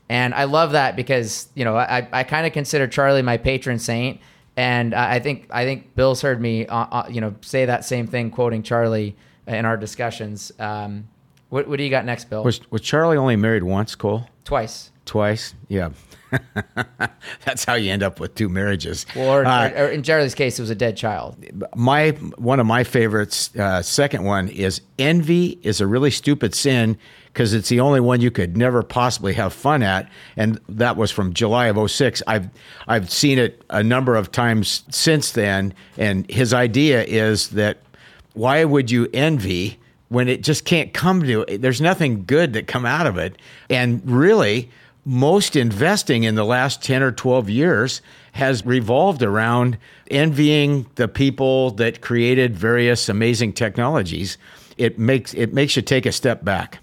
And 0.09 0.33
I 0.33 0.45
love 0.45 0.71
that 0.71 0.95
because, 0.95 1.47
you 1.55 1.63
know, 1.63 1.77
I, 1.77 2.07
I 2.11 2.23
kind 2.23 2.45
of 2.45 2.51
consider 2.51 2.87
Charlie 2.87 3.21
my 3.21 3.37
patron 3.37 3.79
saint 3.79 4.19
and 4.57 4.93
I 4.93 5.19
think 5.19 5.47
I 5.49 5.63
think 5.63 5.95
Bill's 5.95 6.21
heard 6.21 6.41
me, 6.41 6.65
uh, 6.65 6.75
uh, 6.91 7.07
you 7.09 7.21
know, 7.21 7.35
say 7.41 7.65
that 7.65 7.85
same 7.85 8.07
thing, 8.07 8.31
quoting 8.31 8.63
Charlie 8.63 9.15
in 9.47 9.65
our 9.65 9.77
discussions. 9.77 10.51
Um, 10.59 11.07
what, 11.49 11.67
what 11.67 11.77
do 11.77 11.83
you 11.83 11.89
got 11.89 12.05
next, 12.05 12.29
Bill? 12.29 12.43
Was, 12.43 12.59
was 12.71 12.81
Charlie 12.81 13.17
only 13.17 13.35
married 13.35 13.63
once, 13.63 13.95
Cole? 13.95 14.27
Twice. 14.43 14.91
Twice, 15.05 15.53
yeah. 15.67 15.89
That's 17.45 17.65
how 17.65 17.75
you 17.75 17.91
end 17.91 18.03
up 18.03 18.19
with 18.19 18.35
two 18.35 18.49
marriages. 18.49 19.05
Or, 19.15 19.45
uh, 19.45 19.71
or, 19.71 19.87
in 19.87 20.03
Charlie's 20.03 20.35
case, 20.35 20.57
it 20.59 20.61
was 20.61 20.69
a 20.69 20.75
dead 20.75 20.97
child. 20.97 21.43
My 21.75 22.11
one 22.37 22.59
of 22.59 22.65
my 22.65 22.83
favorites, 22.83 23.55
uh, 23.57 23.81
second 23.81 24.23
one 24.23 24.47
is 24.47 24.81
envy 24.97 25.59
is 25.63 25.81
a 25.81 25.87
really 25.87 26.11
stupid 26.11 26.55
sin 26.55 26.97
because 27.33 27.53
it's 27.53 27.69
the 27.69 27.79
only 27.79 27.99
one 27.99 28.19
you 28.19 28.29
could 28.29 28.57
never 28.57 28.83
possibly 28.83 29.33
have 29.33 29.53
fun 29.53 29.83
at. 29.83 30.09
And 30.35 30.59
that 30.67 30.97
was 30.97 31.11
from 31.11 31.33
July 31.33 31.67
of 31.67 31.89
06. 31.89 32.21
I've, 32.27 32.49
I've 32.87 33.09
seen 33.09 33.39
it 33.39 33.63
a 33.69 33.81
number 33.81 34.15
of 34.15 34.31
times 34.31 34.83
since 34.89 35.31
then. 35.31 35.73
And 35.97 36.29
his 36.29 36.53
idea 36.53 37.03
is 37.03 37.49
that 37.49 37.77
why 38.33 38.65
would 38.65 38.91
you 38.91 39.07
envy 39.13 39.79
when 40.09 40.27
it 40.27 40.43
just 40.43 40.65
can't 40.65 40.93
come 40.93 41.23
to 41.23 41.45
it? 41.47 41.61
There's 41.61 41.79
nothing 41.79 42.25
good 42.25 42.51
that 42.53 42.67
come 42.67 42.85
out 42.85 43.07
of 43.07 43.17
it. 43.17 43.37
And 43.69 44.01
really, 44.09 44.69
most 45.05 45.55
investing 45.55 46.23
in 46.23 46.35
the 46.35 46.45
last 46.45 46.83
10 46.83 47.01
or 47.01 47.11
12 47.11 47.49
years 47.49 48.01
has 48.33 48.65
revolved 48.65 49.23
around 49.23 49.77
envying 50.09 50.85
the 50.95 51.07
people 51.07 51.71
that 51.71 52.01
created 52.01 52.55
various 52.55 53.09
amazing 53.09 53.53
technologies. 53.53 54.37
It 54.77 54.99
makes 54.99 55.33
it 55.33 55.53
makes 55.53 55.75
you 55.75 55.81
take 55.81 56.05
a 56.05 56.11
step 56.11 56.45
back. 56.45 56.79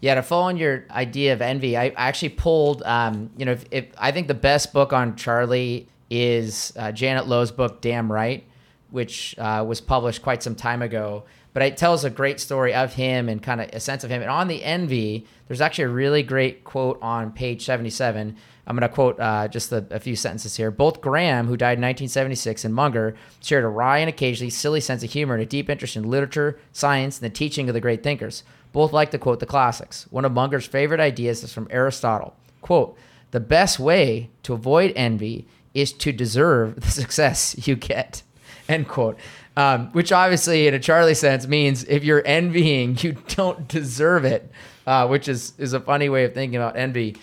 Yeah, 0.00 0.16
to 0.16 0.22
follow 0.22 0.48
on 0.48 0.56
your 0.56 0.84
idea 0.90 1.32
of 1.32 1.40
envy, 1.40 1.76
I 1.78 1.88
actually 1.96 2.30
pulled, 2.30 2.82
um, 2.82 3.30
you 3.38 3.46
know, 3.46 3.52
if, 3.52 3.64
if, 3.70 3.86
I 3.96 4.12
think 4.12 4.28
the 4.28 4.34
best 4.34 4.74
book 4.74 4.92
on 4.92 5.16
Charlie 5.16 5.88
is 6.10 6.74
uh, 6.76 6.92
Janet 6.92 7.26
Lowe's 7.26 7.50
book, 7.50 7.80
Damn 7.80 8.12
Right, 8.12 8.44
which 8.90 9.34
uh, 9.38 9.64
was 9.66 9.80
published 9.80 10.20
quite 10.20 10.42
some 10.42 10.54
time 10.54 10.82
ago. 10.82 11.24
But 11.54 11.62
it 11.62 11.76
tells 11.78 12.04
a 12.04 12.10
great 12.10 12.40
story 12.40 12.74
of 12.74 12.94
him 12.94 13.28
and 13.28 13.42
kind 13.42 13.62
of 13.62 13.70
a 13.72 13.80
sense 13.80 14.04
of 14.04 14.10
him. 14.10 14.20
And 14.20 14.30
on 14.30 14.48
the 14.48 14.62
envy, 14.62 15.26
there's 15.46 15.62
actually 15.62 15.84
a 15.84 15.88
really 15.88 16.22
great 16.22 16.64
quote 16.64 16.98
on 17.00 17.32
page 17.32 17.64
77. 17.64 18.36
I'm 18.66 18.76
going 18.76 18.88
to 18.88 18.94
quote 18.94 19.18
uh, 19.20 19.48
just 19.48 19.72
a, 19.72 19.86
a, 19.90 20.00
few 20.00 20.16
sentences 20.16 20.56
here. 20.56 20.70
Both 20.70 21.00
Graham, 21.00 21.46
who 21.46 21.56
died 21.56 21.78
in 21.78 21.82
1976, 21.82 22.64
and 22.64 22.74
Munger 22.74 23.14
shared 23.40 23.64
a 23.64 23.68
wry 23.68 23.98
and 23.98 24.08
occasionally 24.08 24.50
silly 24.50 24.80
sense 24.80 25.04
of 25.04 25.12
humor 25.12 25.34
and 25.34 25.42
a 25.42 25.46
deep 25.46 25.70
interest 25.70 25.96
in 25.96 26.10
literature, 26.10 26.58
science, 26.72 27.18
and 27.18 27.30
the 27.30 27.34
teaching 27.34 27.68
of 27.68 27.74
the 27.74 27.80
great 27.80 28.02
thinkers. 28.02 28.42
Both 28.72 28.92
like 28.92 29.10
to 29.12 29.18
quote 29.18 29.40
the 29.40 29.46
classics. 29.46 30.06
One 30.10 30.24
of 30.24 30.32
Munger's 30.32 30.66
favorite 30.66 31.00
ideas 31.00 31.44
is 31.44 31.52
from 31.52 31.68
Aristotle. 31.70 32.34
Quote, 32.62 32.96
the 33.30 33.40
best 33.40 33.78
way 33.78 34.30
to 34.44 34.54
avoid 34.54 34.92
envy 34.96 35.46
is 35.74 35.92
to 35.92 36.12
deserve 36.12 36.80
the 36.80 36.90
success 36.90 37.66
you 37.66 37.76
get. 37.76 38.22
End 38.68 38.88
quote. 38.88 39.18
Um, 39.56 39.92
which 39.92 40.10
obviously, 40.10 40.66
in 40.66 40.74
a 40.74 40.80
Charlie 40.80 41.14
sense, 41.14 41.46
means 41.46 41.84
if 41.84 42.02
you're 42.02 42.22
envying, 42.24 42.96
you 43.00 43.12
don't 43.28 43.68
deserve 43.68 44.24
it, 44.24 44.50
uh, 44.86 45.06
which 45.06 45.28
is 45.28 45.52
is 45.58 45.72
a 45.72 45.80
funny 45.80 46.08
way 46.08 46.24
of 46.24 46.34
thinking 46.34 46.56
about 46.56 46.76
envy. 46.76 47.16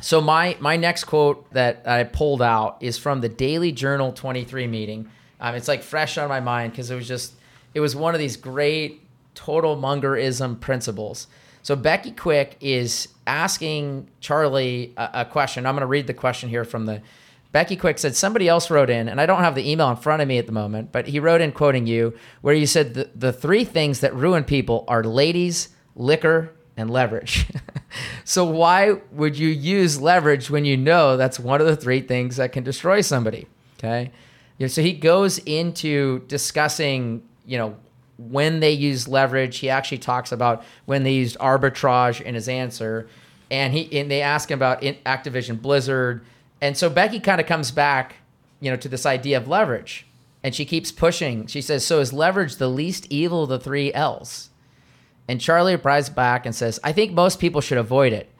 So 0.00 0.20
my 0.20 0.56
my 0.60 0.76
next 0.76 1.04
quote 1.04 1.50
that 1.52 1.82
I 1.86 2.04
pulled 2.04 2.42
out 2.42 2.78
is 2.80 2.98
from 2.98 3.20
the 3.20 3.28
Daily 3.28 3.72
Journal 3.72 4.12
23 4.12 4.66
meeting. 4.66 5.10
Um, 5.40 5.54
it's 5.54 5.68
like 5.68 5.82
fresh 5.82 6.18
on 6.18 6.28
my 6.28 6.40
mind 6.40 6.72
because 6.72 6.90
it 6.90 6.94
was 6.94 7.08
just 7.08 7.34
it 7.74 7.80
was 7.80 7.96
one 7.96 8.14
of 8.14 8.20
these 8.20 8.36
great 8.36 9.02
total 9.34 9.76
Mungerism 9.76 10.60
principles. 10.60 11.26
So 11.62 11.76
Becky 11.76 12.12
Quick 12.12 12.56
is 12.60 13.08
asking 13.26 14.08
Charlie 14.20 14.94
a, 14.96 15.10
a 15.14 15.24
question. 15.24 15.66
I'm 15.66 15.74
going 15.74 15.82
to 15.82 15.86
read 15.86 16.06
the 16.06 16.14
question 16.14 16.48
here 16.48 16.64
from 16.64 16.86
the 16.86 17.02
Becky 17.50 17.76
Quick 17.76 17.98
said 17.98 18.14
somebody 18.14 18.46
else 18.46 18.70
wrote 18.70 18.90
in, 18.90 19.08
and 19.08 19.20
I 19.20 19.26
don't 19.26 19.40
have 19.40 19.54
the 19.54 19.70
email 19.70 19.90
in 19.90 19.96
front 19.96 20.20
of 20.20 20.28
me 20.28 20.38
at 20.38 20.46
the 20.46 20.52
moment, 20.52 20.92
but 20.92 21.06
he 21.06 21.18
wrote 21.18 21.40
in 21.40 21.52
quoting 21.52 21.86
you, 21.86 22.14
where 22.42 22.54
you 22.54 22.66
said 22.66 22.94
the, 22.94 23.10
the 23.14 23.32
three 23.32 23.64
things 23.64 24.00
that 24.00 24.14
ruin 24.14 24.44
people 24.44 24.84
are 24.86 25.02
ladies, 25.02 25.70
liquor, 25.94 26.52
and 26.76 26.90
leverage. 26.90 27.46
so 28.24 28.44
why 28.44 29.00
would 29.12 29.38
you 29.38 29.48
use 29.48 30.00
leverage 30.00 30.50
when 30.50 30.64
you 30.64 30.76
know 30.76 31.16
that's 31.16 31.40
one 31.40 31.60
of 31.60 31.66
the 31.66 31.76
three 31.76 32.00
things 32.00 32.36
that 32.36 32.52
can 32.52 32.64
destroy 32.64 33.00
somebody? 33.00 33.46
Okay. 33.78 34.12
So 34.66 34.82
he 34.82 34.92
goes 34.92 35.38
into 35.38 36.20
discussing, 36.26 37.22
you 37.46 37.58
know, 37.58 37.76
when 38.18 38.60
they 38.60 38.72
use 38.72 39.08
leverage. 39.08 39.58
He 39.58 39.70
actually 39.70 39.98
talks 39.98 40.32
about 40.32 40.64
when 40.84 41.04
they 41.04 41.12
used 41.12 41.38
arbitrage 41.38 42.20
in 42.20 42.34
his 42.34 42.48
answer, 42.48 43.08
and 43.50 43.72
he 43.72 44.00
and 44.00 44.10
they 44.10 44.20
ask 44.20 44.50
him 44.50 44.58
about 44.58 44.82
Activision 44.82 45.62
Blizzard, 45.62 46.24
and 46.60 46.76
so 46.76 46.90
Becky 46.90 47.20
kind 47.20 47.40
of 47.40 47.46
comes 47.46 47.70
back, 47.70 48.16
you 48.60 48.70
know, 48.70 48.76
to 48.76 48.88
this 48.88 49.06
idea 49.06 49.36
of 49.36 49.48
leverage, 49.48 50.06
and 50.42 50.54
she 50.54 50.64
keeps 50.64 50.92
pushing. 50.92 51.46
She 51.46 51.60
says, 51.60 51.84
"So 51.84 52.00
is 52.00 52.12
leverage 52.12 52.56
the 52.56 52.68
least 52.68 53.06
evil 53.10 53.44
of 53.44 53.48
the 53.48 53.58
three 53.58 53.92
L's?" 53.92 54.50
And 55.28 55.40
Charlie 55.40 55.74
replies 55.74 56.08
back 56.08 56.46
and 56.46 56.54
says, 56.54 56.80
"I 56.82 56.92
think 56.92 57.12
most 57.12 57.38
people 57.38 57.60
should 57.60 57.78
avoid 57.78 58.12
it, 58.12 58.30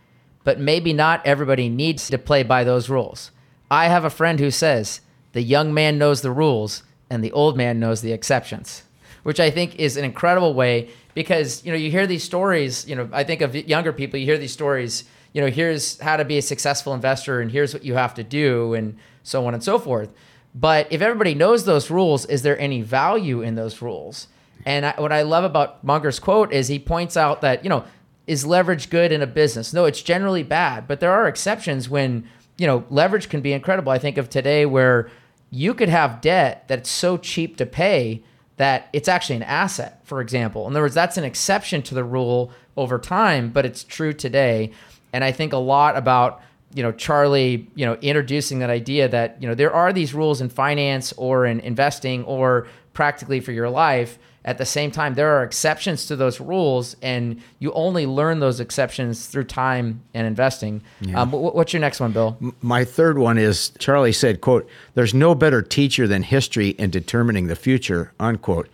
but 0.44 0.61
maybe 0.61 0.92
not 0.92 1.26
everybody 1.26 1.68
needs 1.68 2.09
to 2.09 2.18
play 2.18 2.42
by 2.42 2.64
those 2.64 2.88
rules." 2.88 3.31
I 3.70 3.88
have 3.88 4.04
a 4.04 4.11
friend 4.11 4.40
who 4.40 4.50
says, 4.50 5.00
"The 5.33 5.42
young 5.42 5.74
man 5.74 5.98
knows 5.98 6.22
the 6.22 6.33
rules." 6.33 6.83
And 7.11 7.24
the 7.24 7.33
old 7.33 7.57
man 7.57 7.81
knows 7.81 8.02
the 8.02 8.12
exceptions 8.12 8.83
which 9.28 9.40
I 9.40 9.50
think 9.50 9.76
is 9.76 9.98
an 9.98 10.04
incredible 10.07 10.54
way 10.54 10.88
because 11.12 11.62
you 11.64 11.70
know 11.70 11.76
you 11.76 11.90
hear 11.90 12.07
these 12.07 12.24
stories. 12.24 12.88
You 12.88 12.96
know, 12.96 13.11
I 13.12 13.24
think 13.24 13.42
of 13.42 13.54
younger 13.54 13.92
people. 13.92 14.18
You 14.18 14.24
hear 14.24 14.38
these 14.38 14.54
stories. 14.54 15.04
You 15.38 15.44
know, 15.44 15.51
here's 15.53 16.01
how 16.01 16.16
to 16.16 16.24
be 16.24 16.38
a 16.38 16.42
successful 16.42 16.94
investor, 16.94 17.40
and 17.40 17.48
here's 17.48 17.72
what 17.72 17.85
you 17.85 17.94
have 17.94 18.12
to 18.14 18.24
do, 18.24 18.74
and 18.74 18.98
so 19.22 19.46
on 19.46 19.55
and 19.55 19.62
so 19.62 19.79
forth. 19.79 20.12
But 20.53 20.88
if 20.90 21.01
everybody 21.01 21.33
knows 21.33 21.64
those 21.64 21.92
rules, 21.92 22.27
is 22.27 22.42
there 22.42 22.59
any 22.59 22.83
value 22.83 23.40
in 23.40 23.55
those 23.55 23.81
rules? 23.81 24.27
And 24.66 24.85
I, 24.85 25.01
what 25.01 25.12
I 25.12 25.22
love 25.22 25.44
about 25.44 25.85
Munger's 25.85 26.18
quote 26.18 26.53
is 26.53 26.66
he 26.66 26.81
points 26.81 27.16
out 27.16 27.40
that 27.42 27.62
you 27.62 27.70
know 27.70 27.85
is 28.27 28.44
leverage 28.44 28.90
good 28.90 29.12
in 29.12 29.22
a 29.22 29.29
business? 29.29 29.72
No, 29.72 29.85
it's 29.85 30.03
generally 30.03 30.42
bad, 30.42 30.88
but 30.88 30.98
there 30.98 31.12
are 31.12 31.29
exceptions 31.29 31.88
when 31.88 32.29
you 32.57 32.66
know 32.66 32.83
leverage 32.90 33.29
can 33.29 33.40
be 33.40 33.53
incredible. 33.53 33.92
I 33.92 33.98
think 33.98 34.18
of 34.18 34.29
today 34.29 34.66
where 34.66 35.09
you 35.51 35.72
could 35.72 35.88
have 35.88 36.20
debt 36.20 36.64
that's 36.66 36.90
so 36.90 37.16
cheap 37.16 37.57
to 37.59 37.64
pay 37.64 38.24
that 38.57 38.88
it's 38.92 39.07
actually 39.07 39.37
an 39.37 39.44
asset, 39.44 40.01
for 40.03 40.20
example. 40.20 40.66
In 40.66 40.72
other 40.72 40.83
words, 40.83 40.96
that's 40.96 41.16
an 41.16 41.22
exception 41.22 41.81
to 41.83 41.94
the 41.94 42.03
rule 42.03 42.51
over 42.77 42.98
time, 42.98 43.51
but 43.51 43.64
it's 43.64 43.85
true 43.85 44.12
today. 44.12 44.72
And 45.12 45.25
I 45.25 45.33
think 45.33 45.53
a 45.53 45.59
lot 45.59 45.97
about 45.97 46.42
you 46.75 46.83
know 46.83 46.92
Charlie, 46.92 47.68
you 47.75 47.87
know, 47.87 47.94
introducing 48.03 48.59
that 48.61 48.71
idea 48.71 49.09
that 49.09 49.40
you 49.40 49.49
know 49.49 49.55
there 49.55 49.73
are 49.73 49.92
these 49.92 50.14
rules 50.14 50.40
in 50.40 50.49
finance 50.49 51.12
or 51.16 51.47
in 51.47 51.61
investing 51.61 52.25
or 52.25 52.66
practically 52.92 53.40
for 53.40 53.53
your 53.53 53.71
life, 53.71 54.18
at 54.49 54.57
the 54.57 54.64
same 54.64 54.90
time, 54.90 55.12
there 55.12 55.37
are 55.37 55.42
exceptions 55.42 56.07
to 56.07 56.16
those 56.16 56.40
rules, 56.40 56.97
and 57.03 57.42
you 57.59 57.71
only 57.73 58.07
learn 58.07 58.40
those 58.40 58.61
exceptions 58.61 59.27
through 59.27 59.44
time 59.44 60.03
and 60.14 60.27
investing. 60.27 60.81
Yeah. 61.03 61.21
Um, 61.21 61.33
what's 61.33 61.75
your 61.75 61.81
next 61.81 62.01
one, 62.01 62.12
Bill? 62.12 62.38
My 62.62 62.83
third 62.83 63.18
one 63.18 63.37
is 63.37 63.73
Charlie 63.79 64.11
said, 64.11 64.40
"quote 64.40 64.66
There's 64.94 65.12
no 65.12 65.35
better 65.35 65.61
teacher 65.61 66.07
than 66.07 66.23
history 66.23 66.71
in 66.71 66.88
determining 66.88 67.49
the 67.49 67.57
future." 67.57 68.12
Unquote. 68.18 68.68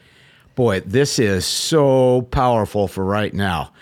Boy, 0.55 0.79
this 0.87 1.19
is 1.19 1.45
so 1.45 2.23
powerful 2.31 2.87
for 2.87 3.05
right 3.05 3.35
now. 3.35 3.73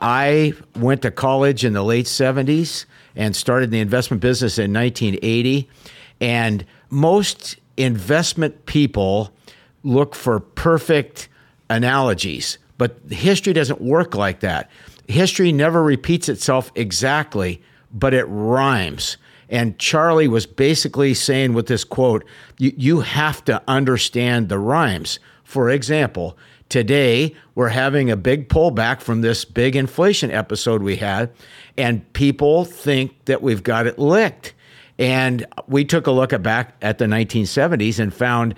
I 0.00 0.52
went 0.76 1.02
to 1.02 1.10
college 1.10 1.64
in 1.64 1.72
the 1.72 1.82
late 1.82 2.06
70s 2.06 2.86
and 3.14 3.34
started 3.34 3.70
the 3.70 3.80
investment 3.80 4.20
business 4.20 4.58
in 4.58 4.72
1980, 4.72 5.68
and 6.20 6.64
most 6.90 7.56
investment 7.76 8.66
people 8.66 9.32
look 9.82 10.14
for 10.14 10.40
perfect 10.40 11.28
analogies, 11.68 12.58
but 12.78 12.98
history 13.10 13.52
doesn't 13.52 13.80
work 13.80 14.14
like 14.14 14.40
that. 14.40 14.70
History 15.08 15.52
never 15.52 15.82
repeats 15.82 16.28
itself 16.28 16.72
exactly, 16.74 17.62
but 17.92 18.12
it 18.14 18.24
rhymes. 18.24 19.16
And 19.48 19.78
Charlie 19.78 20.28
was 20.28 20.46
basically 20.46 21.14
saying 21.14 21.54
with 21.54 21.66
this 21.66 21.84
quote, 21.84 22.24
you, 22.58 23.00
have 23.00 23.44
to 23.44 23.62
understand 23.68 24.48
the 24.48 24.58
rhymes. 24.58 25.20
For 25.44 25.70
example, 25.70 26.36
today 26.68 27.34
we're 27.54 27.68
having 27.68 28.10
a 28.10 28.16
big 28.16 28.48
pullback 28.48 29.00
from 29.00 29.20
this 29.20 29.44
big 29.44 29.76
inflation 29.76 30.30
episode 30.30 30.82
we 30.82 30.96
had, 30.96 31.30
and 31.76 32.12
people 32.12 32.64
think 32.64 33.24
that 33.26 33.42
we've 33.42 33.62
got 33.62 33.86
it 33.86 33.98
licked. 33.98 34.54
And 34.98 35.46
we 35.66 35.84
took 35.84 36.06
a 36.06 36.10
look 36.12 36.32
at 36.32 36.42
back 36.42 36.74
at 36.80 36.98
the 36.98 37.04
1970s 37.04 37.98
and 37.98 38.14
found 38.14 38.54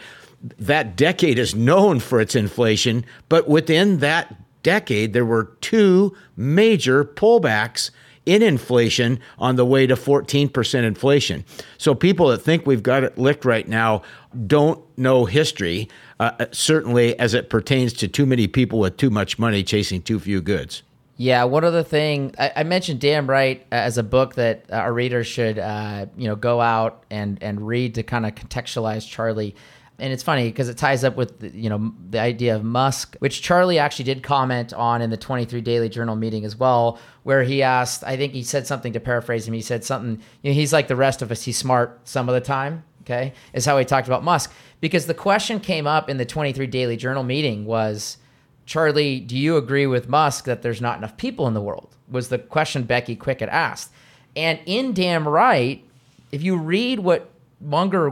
that 0.58 0.96
decade 0.96 1.38
is 1.38 1.54
known 1.54 1.98
for 1.98 2.20
its 2.20 2.36
inflation, 2.36 3.04
but 3.28 3.48
within 3.48 3.98
that 3.98 4.36
decade, 4.62 5.12
there 5.12 5.24
were 5.24 5.56
two 5.60 6.16
major 6.36 7.04
pullbacks 7.04 7.90
in 8.28 8.42
inflation 8.42 9.18
on 9.38 9.56
the 9.56 9.64
way 9.64 9.86
to 9.86 9.94
14% 9.94 10.84
inflation. 10.84 11.44
So 11.78 11.94
people 11.94 12.28
that 12.28 12.38
think 12.38 12.66
we've 12.66 12.82
got 12.82 13.02
it 13.02 13.16
licked 13.16 13.46
right 13.46 13.66
now 13.66 14.02
don't 14.46 14.84
know 14.98 15.24
history, 15.24 15.88
uh, 16.20 16.32
uh 16.38 16.46
certainly 16.52 17.18
as 17.18 17.32
it 17.32 17.48
pertains 17.48 17.94
to 17.94 18.08
too 18.08 18.26
many 18.26 18.46
people 18.46 18.78
with 18.80 18.98
too 18.98 19.08
much 19.08 19.38
money 19.38 19.64
chasing 19.64 20.02
too 20.02 20.20
few 20.20 20.42
goods. 20.42 20.82
Yeah, 21.16 21.44
one 21.44 21.64
other 21.64 21.82
thing 21.82 22.34
I, 22.38 22.52
I 22.56 22.62
mentioned 22.62 23.00
"Damn 23.00 23.28
Right" 23.28 23.66
as 23.72 23.98
a 23.98 24.04
book 24.04 24.36
that 24.36 24.66
our 24.70 24.92
readers 24.92 25.26
should, 25.26 25.58
uh, 25.58 26.06
you 26.16 26.28
know, 26.28 26.36
go 26.36 26.60
out 26.60 27.02
and 27.10 27.42
and 27.42 27.66
read 27.66 27.96
to 27.96 28.04
kind 28.04 28.24
of 28.24 28.36
contextualize 28.36 29.08
Charlie 29.08 29.56
and 29.98 30.12
it's 30.12 30.22
funny 30.22 30.44
because 30.48 30.68
it 30.68 30.76
ties 30.76 31.02
up 31.02 31.16
with 31.16 31.42
you 31.54 31.68
know 31.68 31.92
the 32.10 32.20
idea 32.20 32.54
of 32.54 32.62
Musk, 32.62 33.16
which 33.18 33.42
Charlie 33.42 33.78
actually 33.78 34.04
did 34.04 34.22
comment 34.22 34.72
on 34.72 35.02
in 35.02 35.10
the 35.10 35.16
23 35.16 35.60
Daily 35.60 35.88
Journal 35.88 36.14
meeting 36.14 36.44
as 36.44 36.56
well, 36.56 36.98
where 37.24 37.42
he 37.42 37.62
asked, 37.62 38.04
I 38.04 38.16
think 38.16 38.32
he 38.32 38.44
said 38.44 38.66
something 38.66 38.92
to 38.92 39.00
paraphrase 39.00 39.48
him. 39.48 39.54
He 39.54 39.60
said 39.60 39.84
something, 39.84 40.22
you 40.42 40.50
know, 40.50 40.54
he's 40.54 40.72
like 40.72 40.88
the 40.88 40.96
rest 40.96 41.20
of 41.20 41.32
us, 41.32 41.42
he's 41.42 41.56
smart 41.56 42.00
some 42.04 42.28
of 42.28 42.34
the 42.34 42.40
time. 42.40 42.84
Okay, 43.02 43.32
is 43.54 43.64
how 43.64 43.78
he 43.78 43.84
talked 43.84 44.06
about 44.06 44.22
Musk 44.22 44.52
because 44.80 45.06
the 45.06 45.14
question 45.14 45.60
came 45.60 45.86
up 45.86 46.10
in 46.10 46.18
the 46.18 46.26
23 46.26 46.66
Daily 46.66 46.96
Journal 46.96 47.22
meeting 47.22 47.64
was, 47.64 48.18
Charlie, 48.66 49.18
do 49.18 49.36
you 49.36 49.56
agree 49.56 49.86
with 49.86 50.10
Musk 50.10 50.44
that 50.44 50.60
there's 50.60 50.82
not 50.82 50.98
enough 50.98 51.16
people 51.16 51.46
in 51.48 51.54
the 51.54 51.62
world? 51.62 51.96
Was 52.10 52.28
the 52.28 52.38
question 52.38 52.82
Becky 52.82 53.16
Quick 53.16 53.40
had 53.40 53.48
asked, 53.48 53.90
and 54.36 54.60
in 54.66 54.92
damn 54.92 55.26
right, 55.26 55.82
if 56.30 56.42
you 56.42 56.56
read 56.56 57.00
what 57.00 57.30
Munger 57.60 58.10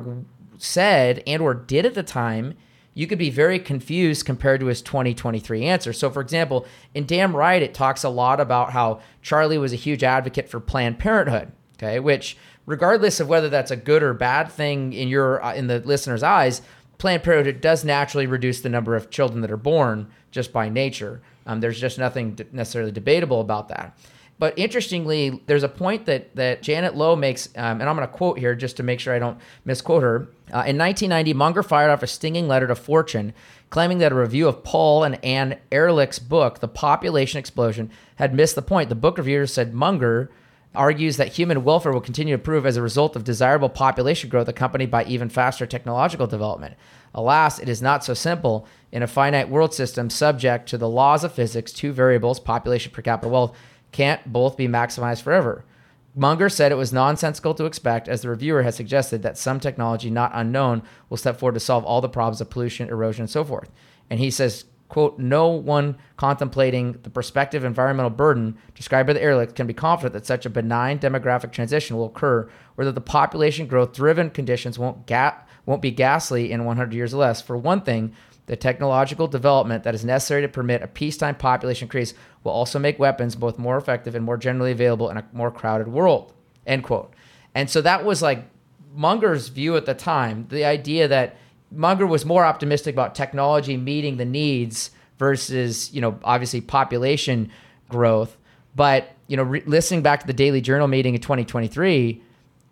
said 0.59 1.23
and 1.27 1.43
or 1.43 1.55
did 1.55 1.87
at 1.87 1.95
the 1.95 2.03
time, 2.03 2.55
you 2.95 3.07
could 3.07 3.19
be 3.19 3.31
very 3.31 3.59
confused 3.59 4.25
compared 4.25 4.61
to 4.61 4.67
his 4.67 4.81
2023 4.81 5.65
answer. 5.65 5.93
So 5.93 6.11
for 6.11 6.23
example, 6.23 6.67
in 6.95 7.05
Damn 7.05 7.37
Right, 7.37 7.63
it 7.63 7.75
talks 7.75 8.05
a 8.05 8.09
lot 8.09 8.41
about 8.41 8.73
how 8.73 9.01
Charlie 9.21 9.59
was 9.59 9.75
a 9.75 9.77
huge 9.77 10.03
advocate 10.03 10.49
for 10.49 10.61
Planned 10.61 10.99
Parenthood, 10.99 11.53
okay, 11.77 12.01
which 12.01 12.39
regardless 12.65 13.21
of 13.21 13.29
whether 13.29 13.49
that's 13.49 13.71
a 13.71 13.77
good 13.77 14.03
or 14.03 14.15
bad 14.15 14.51
thing 14.51 14.93
in 14.93 15.09
your 15.09 15.45
uh, 15.45 15.55
in 15.55 15.67
the 15.67 15.81
listener's 15.81 16.23
eyes, 16.23 16.63
Planned 16.99 17.23
Parenthood 17.23 17.61
does 17.61 17.85
naturally 17.85 18.27
reduce 18.27 18.61
the 18.61 18.71
number 18.71 18.97
of 18.97 19.11
children 19.11 19.43
that 19.43 19.51
are 19.51 19.59
born 19.59 20.09
just 20.31 20.53
by 20.53 20.69
nature. 20.71 21.21
Um, 21.47 21.61
there's 21.61 21.79
just 21.79 21.99
nothing 21.99 22.39
necessarily 22.53 22.93
debatable 22.93 23.41
about 23.41 23.69
that. 23.69 23.97
But 24.39 24.59
interestingly, 24.59 25.43
there's 25.47 25.63
a 25.63 25.69
point 25.69 26.07
that 26.07 26.35
that 26.37 26.63
Janet 26.63 26.95
Lowe 26.95 27.17
makes, 27.17 27.49
um, 27.57 27.81
and 27.81 27.89
I'm 27.89 27.97
going 27.97 28.07
to 28.07 28.15
quote 28.15 28.39
here 28.39 28.55
just 28.55 28.77
to 28.77 28.83
make 28.83 29.01
sure 29.01 29.15
I 29.15 29.19
don't 29.19 29.39
misquote 29.65 30.03
her. 30.03 30.29
Uh, 30.49 30.63
in 30.69 30.77
1990, 30.79 31.33
Munger 31.33 31.63
fired 31.63 31.91
off 31.91 32.03
a 32.03 32.07
stinging 32.07 32.47
letter 32.47 32.67
to 32.67 32.75
Fortune, 32.75 33.33
claiming 33.71 33.99
that 33.99 34.13
a 34.13 34.15
review 34.15 34.47
of 34.47 34.63
Paul 34.63 35.05
and 35.05 35.23
Anne 35.25 35.59
Ehrlich's 35.73 36.19
book, 36.19 36.61
The 36.61 36.69
Population 36.69 37.39
Explosion, 37.39 37.91
had 38.17 38.35
missed 38.35 38.55
the 38.55 38.63
point. 38.63 38.91
The 38.91 38.95
book 38.95 39.17
reviewers 39.17 39.53
said 39.53 39.73
Munger 39.73 40.31
argues 40.75 41.17
that 41.17 41.33
human 41.33 41.65
welfare 41.65 41.93
will 41.93 42.01
continue 42.01 42.37
to 42.37 42.41
improve 42.41 42.67
as 42.67 42.77
a 42.77 42.83
result 42.83 43.17
of 43.17 43.25
desirable 43.25 43.71
population 43.71 44.29
growth 44.29 44.49
accompanied 44.49 44.91
by 44.91 45.05
even 45.05 45.29
faster 45.29 45.67
technological 45.67 46.27
development. 46.27 46.77
Alas, 47.15 47.59
it 47.59 47.69
is 47.69 47.81
not 47.81 48.05
so 48.05 48.13
simple. 48.13 48.67
In 48.93 49.03
a 49.03 49.07
finite 49.07 49.49
world 49.49 49.73
system 49.75 50.11
subject 50.11 50.69
to 50.69 50.79
the 50.79 50.89
laws 50.89 51.25
of 51.25 51.33
physics, 51.33 51.73
two 51.73 51.93
variables, 51.93 52.39
population 52.39 52.93
per 52.93 53.03
capita 53.03 53.29
wealth, 53.29 53.57
can't 53.93 54.33
both 54.33 54.57
be 54.57 54.69
maximized 54.69 55.23
forever. 55.23 55.65
Munger 56.15 56.49
said 56.49 56.73
it 56.73 56.77
was 56.77 56.95
nonsensical 56.95 57.53
to 57.55 57.67
expect, 57.67 58.09
as 58.09 58.23
the 58.23 58.31
reviewer 58.31 58.63
has 58.63 58.75
suggested, 58.75 59.23
that 59.23 59.37
some 59.37 59.61
technology 59.61 60.11
not 60.11 60.31
unknown 60.35 60.83
will 61.11 61.19
step 61.19 61.39
forward 61.39 61.53
to 61.55 61.61
solve 61.61 61.85
all 61.85 62.01
the 62.01 62.09
problems 62.09 62.41
of 62.41 62.49
pollution, 62.49 62.89
erosion, 62.89 63.25
and 63.25 63.31
so 63.31 63.45
forth. 63.45 63.71
And 64.09 64.19
he 64.19 64.31
says, 64.31 64.65
quote, 64.89 65.19
no 65.19 65.49
one 65.49 65.99
contemplating 66.17 66.93
the 67.03 67.11
prospective 67.11 67.65
environmental 67.65 68.09
burden 68.09 68.57
described 68.75 69.09
by 69.09 69.13
the 69.13 69.23
Ehrlich 69.23 69.55
can 69.55 69.67
be 69.67 69.75
confident 69.75 70.15
that 70.15 70.25
such 70.25 70.47
a 70.47 70.51
benign 70.51 70.99
demographic 70.99 71.53
transition 71.53 71.97
will 71.97 72.07
occur 72.07 72.49
or 72.79 72.85
that 72.87 72.95
the 72.95 73.01
population 73.03 73.67
growth 73.67 73.93
driven 73.93 74.31
conditions 74.31 74.79
won't, 74.79 75.07
ga- 75.07 75.37
won't 75.67 75.83
be 75.83 75.91
ghastly 75.91 76.51
in 76.51 76.65
100 76.65 76.95
years 76.95 77.13
or 77.13 77.19
less. 77.19 77.43
For 77.43 77.59
one 77.59 77.83
thing, 77.83 78.15
the 78.47 78.57
technological 78.57 79.27
development 79.27 79.85
that 79.85 79.95
is 79.95 80.05
necessary 80.05 80.43
to 80.43 80.49
permit 80.49 80.83
a 80.83 80.87
peacetime 80.87 81.35
population 81.35 81.87
increase 81.87 82.15
will 82.45 82.53
also 82.53 82.79
make 82.79 82.99
weapons 82.99 83.35
both 83.35 83.59
more 83.59 83.77
effective 83.77 84.15
and 84.15 84.25
more 84.25 84.37
generally 84.37 84.73
available 84.73 85.11
in 85.11 85.17
a 85.17 85.25
more 85.33 85.51
crowded 85.51 85.89
world. 85.89 86.33
End 86.67 86.85
quote. 86.85 87.13
And 87.55 87.69
so 87.69 87.81
that 87.83 88.05
was 88.05 88.23
like 88.23 88.45
Munger's 88.95 89.49
view 89.49 89.77
at 89.77 89.87
the 89.87 89.95
time. 89.95 90.47
The 90.49 90.65
idea 90.65 91.09
that 91.09 91.37
Munger 91.73 92.07
was 92.07 92.25
more 92.25 92.45
optimistic 92.45 92.95
about 92.95 93.15
technology 93.15 93.77
meeting 93.77 94.17
the 94.17 94.25
needs 94.25 94.91
versus, 95.19 95.93
you 95.93 96.01
know, 96.01 96.19
obviously 96.23 96.61
population 96.61 97.51
growth. 97.89 98.37
But, 98.77 99.11
you 99.27 99.37
know, 99.37 99.43
re- 99.43 99.63
listening 99.67 100.03
back 100.03 100.21
to 100.21 100.27
the 100.27 100.33
Daily 100.33 100.61
Journal 100.61 100.87
meeting 100.87 101.15
in 101.15 101.21
2023, 101.21 102.23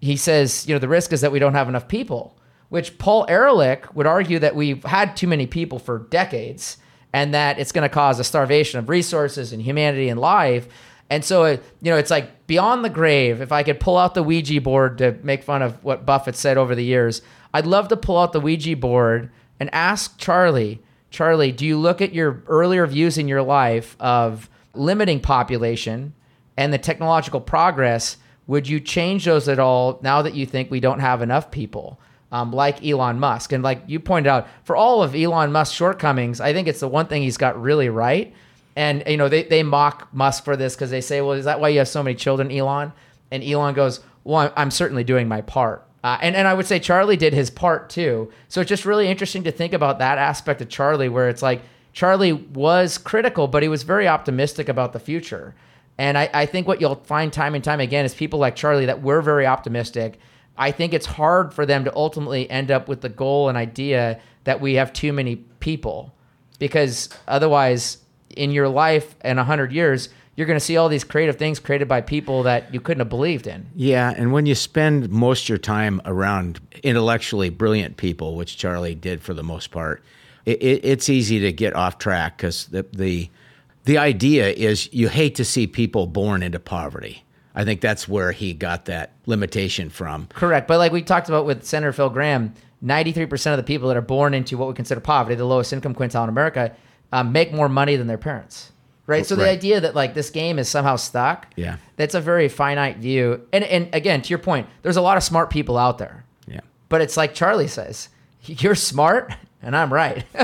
he 0.01 0.17
says, 0.17 0.69
you 0.69 0.75
know, 0.75 0.79
the 0.79 0.89
risk 0.89 1.13
is 1.13 1.23
that 1.23 1.33
we 1.33 1.39
don't 1.39 1.55
have 1.55 1.69
enough 1.69 1.89
people 1.89 2.37
which 2.75 2.99
Paul 2.99 3.25
Ehrlich 3.29 3.95
would 3.95 4.05
argue 4.05 4.41
that 4.41 4.57
we've 4.57 4.83
had 4.83 5.17
too 5.17 5.29
many 5.29 5.47
people 5.47 5.79
for 5.79 6.01
decades 6.11 6.77
and 7.13 7.33
that 7.33 7.61
it's 7.61 7.71
going 7.71 7.89
to 7.89 7.89
cause 7.89 8.19
a 8.19 8.25
starvation 8.25 8.81
of 8.81 8.89
resources 8.89 9.53
and 9.53 9.63
humanity 9.63 10.09
and 10.09 10.19
life. 10.19 10.67
And 11.09 11.25
so, 11.25 11.47
you 11.47 11.61
know, 11.83 11.97
it's 11.97 12.11
like 12.11 12.49
beyond 12.49 12.85
the 12.85 12.91
grave. 12.91 13.41
If 13.41 13.53
I 13.53 13.63
could 13.63 13.79
pull 13.79 13.97
out 13.97 14.15
the 14.15 14.25
Ouija 14.25 14.61
board 14.61 14.99
to 14.99 15.17
make 15.23 15.45
fun 15.45 15.63
of 15.63 15.85
what 15.85 16.05
Buffett 16.05 16.35
said 16.35 16.59
over 16.59 16.75
the 16.75 16.83
years, 16.83 17.23
I'd 17.53 17.65
love 17.65 17.87
to 17.89 17.97
pull 17.97 18.19
out 18.19 18.33
the 18.33 18.41
Ouija 18.41 18.75
board 18.75 19.31
and 19.61 19.73
ask 19.73 20.19
Charlie, 20.19 20.83
Charlie, 21.11 21.53
do 21.53 21.65
you 21.65 21.79
look 21.79 22.03
at 22.03 22.13
your 22.13 22.43
earlier 22.49 22.89
views 22.89 23.19
in 23.19 23.29
your 23.29 23.43
life 23.43 23.95
of 24.01 24.51
limiting 24.75 25.21
population 25.21 26.13
and 26.57 26.73
the 26.73 26.79
technological 26.79 27.41
progress? 27.41 28.17
Would 28.49 28.67
you 28.67 28.81
change 28.81 29.27
those 29.27 29.49
at 29.49 29.61
all 29.61 30.01
now 30.03 30.23
that 30.23 30.35
you 30.35 30.45
think 30.45 30.73
we 30.73 30.81
don't 30.81 30.99
have 30.99 31.23
enough 31.23 31.53
people? 31.53 32.01
Um, 32.35 32.51
like 32.51 32.85
Elon 32.85 33.21
Musk. 33.21 33.53
And 33.53 33.63
like 33.63 33.83
you 33.87 34.01
pointed 34.01 34.29
out, 34.29 34.49
for 34.65 34.75
all 34.75 35.05
of 35.05 35.15
Elon 35.15 35.53
Musk's 35.53 35.77
shortcomings, 35.77 36.41
I 36.41 36.53
think 36.53 36.67
it's 36.67 36.81
the 36.81 36.89
one 36.89 37.07
thing 37.07 37.23
he's 37.23 37.37
got 37.37 37.61
really 37.63 37.89
right. 37.89 38.35
And 38.75 39.05
you 39.07 39.17
know 39.17 39.29
they, 39.29 39.45
they 39.45 39.63
mock 39.63 40.13
Musk 40.13 40.43
for 40.43 40.57
this 40.57 40.75
because 40.75 40.91
they 40.91 41.01
say, 41.01 41.21
"Well, 41.21 41.35
is 41.35 41.45
that 41.45 41.61
why 41.61 41.69
you 41.69 41.79
have 41.79 41.87
so 41.87 42.03
many 42.03 42.17
children, 42.17 42.51
Elon?" 42.51 42.93
And 43.31 43.45
Elon 43.45 43.75
goes, 43.75 44.01
"Well, 44.25 44.53
I'm, 44.57 44.73
certainly 44.73 45.05
doing 45.05 45.29
my 45.29 45.43
part." 45.43 45.87
Uh, 46.03 46.19
and 46.21 46.35
and 46.35 46.49
I 46.49 46.55
would 46.55 46.67
say 46.67 46.81
Charlie 46.81 47.17
did 47.17 47.33
his 47.33 47.51
part 47.51 47.89
too. 47.89 48.33
So 48.49 48.61
it's 48.61 48.69
just 48.69 48.85
really 48.85 49.07
interesting 49.07 49.45
to 49.45 49.53
think 49.53 49.73
about 49.73 50.01
that 50.01 50.19
aspect 50.19 50.61
of 50.61 50.69
Charlie, 50.69 51.09
where 51.09 51.29
it's 51.29 51.41
like 51.41 51.63
Charlie 51.93 52.33
was 52.33 52.99
critical, 52.99 53.47
but 53.47 53.63
he 53.63 53.69
was 53.69 53.85
very 53.85 54.09
optimistic 54.09 54.69
about 54.69 54.93
the 54.93 54.99
future. 54.99 55.55
And 55.99 56.19
I, 56.19 56.29
I 56.35 56.47
think 56.47 56.67
what 56.67 56.81
you'll 56.81 56.97
find 56.97 57.33
time 57.33 57.55
and 57.55 57.63
time 57.63 57.79
again 57.79 58.05
is 58.05 58.13
people 58.13 58.41
like 58.41 58.57
Charlie 58.57 58.87
that 58.87 59.03
were 59.03 59.23
very 59.23 59.47
optimistic 59.47 60.19
I 60.57 60.71
think 60.71 60.93
it's 60.93 61.07
hard 61.07 61.53
for 61.53 61.67
them 61.67 61.85
to 61.85 61.95
ultimately 61.95 62.49
end 62.49 62.71
up 62.71 62.89
with 62.89 63.01
the 63.01 63.09
goal 63.09 63.49
and 63.49 63.59
idea 63.59 64.21
that 64.45 64.61
we 64.61 64.75
have 64.75 64.93
too 64.93 65.13
many 65.13 65.37
people 65.37 66.15
because 66.59 67.09
otherwise 67.27 67.99
in 68.37 68.51
your 68.51 68.69
life 68.69 69.17
in 69.25 69.37
100 69.37 69.73
years 69.73 70.11
you're 70.37 70.47
going 70.47 70.59
to 70.59 70.65
see 70.65 70.77
all 70.77 70.89
these 70.89 71.05
creative 71.05 71.37
things 71.37 71.61
created 71.61 71.87
by 71.87 72.01
people 72.01 72.43
that 72.43 72.73
you 72.75 72.81
couldn't 72.81 73.01
have 73.01 73.09
believed 73.09 73.47
in. 73.47 73.67
Yeah, 73.75 74.13
and 74.17 74.33
when 74.33 74.47
you 74.47 74.55
spend 74.55 75.09
most 75.11 75.45
of 75.45 75.49
your 75.49 75.59
time 75.59 76.03
around 76.05 76.61
intellectually 76.83 77.51
brilliant 77.51 77.97
people, 77.97 78.35
which 78.35 78.57
Charlie 78.57 78.97
did 78.97 79.23
for 79.23 79.33
the 79.33 79.45
most 79.45 79.71
part, 79.71 80.03
it, 80.45 80.61
it, 80.61 80.85
it's 80.85 81.09
easy 81.09 81.39
to 81.41 81.53
get 81.53 81.75
off 81.75 81.99
track 81.99 82.37
because 82.37 82.67
the, 82.67 82.85
the 82.93 83.31
the 83.85 83.99
idea 83.99 84.49
is 84.49 84.93
you 84.95 85.09
hate 85.09 85.35
to 85.35 85.45
see 85.45 85.67
people 85.67 86.07
born 86.07 86.43
into 86.43 86.59
poverty. 86.59 87.24
I 87.55 87.65
think 87.65 87.81
that's 87.81 88.09
where 88.09 88.33
he 88.33 88.53
got 88.53 88.87
that 88.87 89.13
limitation 89.27 89.89
from. 89.91 90.27
Correct. 90.27 90.67
But 90.67 90.79
like 90.79 90.93
we 90.93 91.03
talked 91.03 91.29
about 91.29 91.47
with 91.47 91.65
Senator 91.65 91.93
Phil 91.93 92.11
Gramm, 92.11 92.53
93% 92.85 93.53
of 93.53 93.57
the 93.57 93.63
people 93.63 93.89
that 93.89 93.97
are 93.97 94.01
born 94.03 94.35
into 94.35 94.57
what 94.59 94.69
we 94.69 94.75
consider 94.75 95.01
poverty, 95.01 95.35
the 95.37 95.45
lowest 95.45 95.73
income 95.73 95.95
quintile 95.95 96.25
in 96.25 96.29
America, 96.29 96.75
um, 97.13 97.33
make 97.33 97.53
more 97.53 97.69
money 97.69 97.97
than 97.97 98.07
their 98.09 98.19
parents. 98.19 98.73
Right. 99.07 99.25
So 99.27 99.37
the 99.37 99.43
Right. 99.45 99.51
idea 99.51 99.81
that 99.81 99.95
like 99.95 100.15
this 100.15 100.31
game 100.31 100.59
is 100.59 100.69
somehow 100.69 100.97
stuck, 100.97 101.47
Yeah. 101.57 101.77
that's 101.97 102.15
a 102.15 102.21
very 102.21 102.49
finite 102.49 102.97
view. 102.99 103.43
And 103.53 103.63
and 103.65 103.89
again, 103.95 104.23
to 104.23 104.31
your 104.31 104.39
point, 104.39 104.67
there's 104.83 104.97
a 104.97 105.03
lot 105.03 105.17
of 105.19 105.23
smart 105.23 105.51
people 105.51 105.77
out 105.79 105.99
there. 105.99 106.25
Yeah. 106.47 106.61
But 106.89 107.03
it's 107.03 107.17
like 107.17 107.35
Charlie 107.35 107.69
says, 107.69 108.09
you're 108.45 108.75
smart 108.75 109.33
and 109.63 109.77
I'm 109.77 109.93
right. 109.93 110.25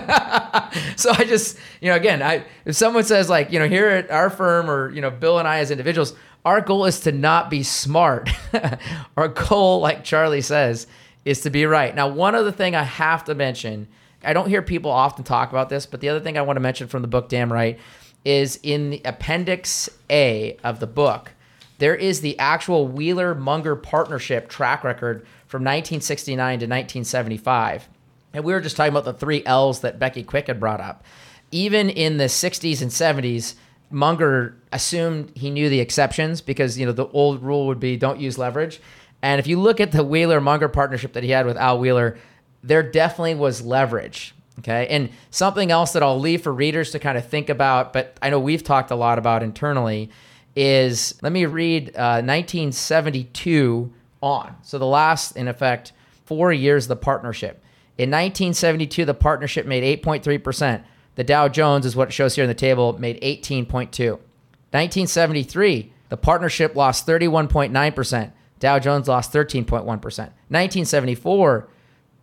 so 0.97 1.11
I 1.11 1.25
just, 1.25 1.59
you 1.81 1.89
know, 1.91 1.97
again, 1.97 2.23
I 2.23 2.45
if 2.65 2.77
someone 2.77 3.05
says 3.05 3.29
like, 3.31 3.51
you 3.51 3.59
know, 3.59 3.69
here 3.69 3.89
at 3.89 4.11
our 4.11 4.31
firm 4.31 4.71
or, 4.71 4.91
you 4.91 5.01
know, 5.01 5.11
Bill 5.11 5.39
and 5.39 5.49
I 5.49 5.59
as 5.59 5.71
individuals, 5.71 6.15
our 6.45 6.61
goal 6.61 6.87
is 6.87 7.01
to 7.01 7.13
not 7.13 7.51
be 7.51 7.63
smart. 7.63 8.31
our 9.17 9.29
goal, 9.29 9.81
like 9.81 10.05
Charlie 10.05 10.41
says, 10.41 10.87
is 11.25 11.43
to 11.43 11.51
be 11.51 11.67
right. 11.67 11.95
Now, 11.95 12.09
one 12.09 12.35
other 12.35 12.53
thing 12.53 12.75
I 12.75 12.83
have 12.83 13.25
to 13.25 13.35
mention, 13.35 13.89
I 14.25 14.33
don't 14.33 14.49
hear 14.49 14.63
people 14.63 14.91
often 14.91 15.25
talk 15.25 15.51
about 15.51 15.69
this, 15.69 15.87
but 15.87 16.01
the 16.01 16.09
other 16.09 16.21
thing 16.21 16.39
I 16.39 16.43
want 16.43 16.57
to 16.57 16.61
mention 16.61 16.89
from 16.89 17.03
the 17.03 17.09
book 17.09 17.29
Damn 17.29 17.53
Right 17.53 17.79
is 18.25 18.59
in 18.63 18.91
the 18.91 19.03
appendix 19.05 19.89
A 20.11 20.57
of 20.63 20.81
the 20.81 20.87
book 20.87 21.33
there 21.81 21.97
is 21.97 22.21
the 22.21 22.39
actual 22.39 22.87
Wheeler 22.87 23.35
Munger 23.35 23.75
partnership 23.75 24.51
track 24.51 24.85
record 24.85 25.27
from 25.47 25.63
1969 25.63 26.37
to 26.37 26.67
1975. 26.67 27.89
And 28.35 28.45
we 28.45 28.53
were 28.53 28.61
just 28.61 28.77
talking 28.77 28.93
about 28.93 29.07
the 29.07 29.15
three 29.15 29.43
L's 29.47 29.81
that 29.81 29.99
Becky 29.99 30.23
Quick 30.23 30.49
had 30.49 30.61
brought 30.61 30.83
up. 30.83 31.03
Even 31.51 31.89
in 31.89 32.19
the 32.19 32.25
60s 32.25 32.83
and 32.83 32.91
70s, 32.91 33.55
Munger 33.91 34.57
assumed 34.73 35.33
he 35.35 35.51
knew 35.51 35.69
the 35.69 35.81
exceptions 35.81 36.41
because 36.41 36.79
you 36.79 36.87
know 36.87 36.93
the 36.93 37.09
old 37.09 37.43
rule 37.43 37.67
would 37.67 37.81
be 37.81 37.97
don't 37.97 38.21
use 38.21 38.39
leverage. 38.39 38.81
And 39.23 39.39
if 39.39 39.47
you 39.47 39.59
look 39.61 39.81
at 39.81 39.93
the 39.93 40.05
Wheeler 40.05 40.41
Munger 40.41 40.69
partnership 40.69 41.13
that 41.13 41.25
he 41.25 41.31
had 41.31 41.45
with 41.45 41.57
Al 41.57 41.79
Wheeler, 41.79 42.19
there 42.63 42.83
definitely 42.83 43.35
was 43.35 43.63
leverage. 43.63 44.35
Okay. 44.61 44.87
And 44.89 45.11
something 45.31 45.71
else 45.71 45.93
that 45.93 46.03
I'll 46.03 46.21
leave 46.21 46.43
for 46.43 46.53
readers 46.53 46.91
to 46.93 46.99
kind 46.99 47.17
of 47.17 47.27
think 47.27 47.49
about, 47.49 47.93
but 47.93 48.17
I 48.21 48.31
know 48.31 48.39
we've 48.39 48.63
talked 48.63 48.91
a 48.91 48.95
lot 48.95 49.19
about 49.19 49.43
internally, 49.43 50.11
is 50.55 51.19
let 51.23 51.33
me 51.33 51.47
read 51.47 51.89
uh, 51.91 52.21
1972 52.23 53.93
on. 54.21 54.57
So 54.63 54.79
the 54.79 54.87
last, 54.87 55.37
in 55.37 55.49
effect, 55.49 55.93
four 56.27 56.53
years 56.53 56.87
the 56.89 56.97
partnership. 56.97 57.63
In 57.97 58.11
1972, 58.11 59.05
the 59.05 59.15
partnership 59.15 59.67
made 59.67 60.03
8.3%. 60.03 60.83
The 61.21 61.25
Dow 61.25 61.49
Jones 61.49 61.85
is 61.85 61.95
what 61.95 62.09
it 62.09 62.13
shows 62.13 62.35
here 62.35 62.45
in 62.45 62.49
the 62.49 62.55
table, 62.55 62.99
made 62.99 63.21
18.2. 63.21 63.69
1973, 63.69 65.93
the 66.09 66.17
partnership 66.17 66.75
lost 66.75 67.07
31.9%. 67.07 68.33
Dow 68.59 68.79
Jones 68.79 69.07
lost 69.07 69.31
13.1%. 69.31 69.85
1974, 69.85 71.69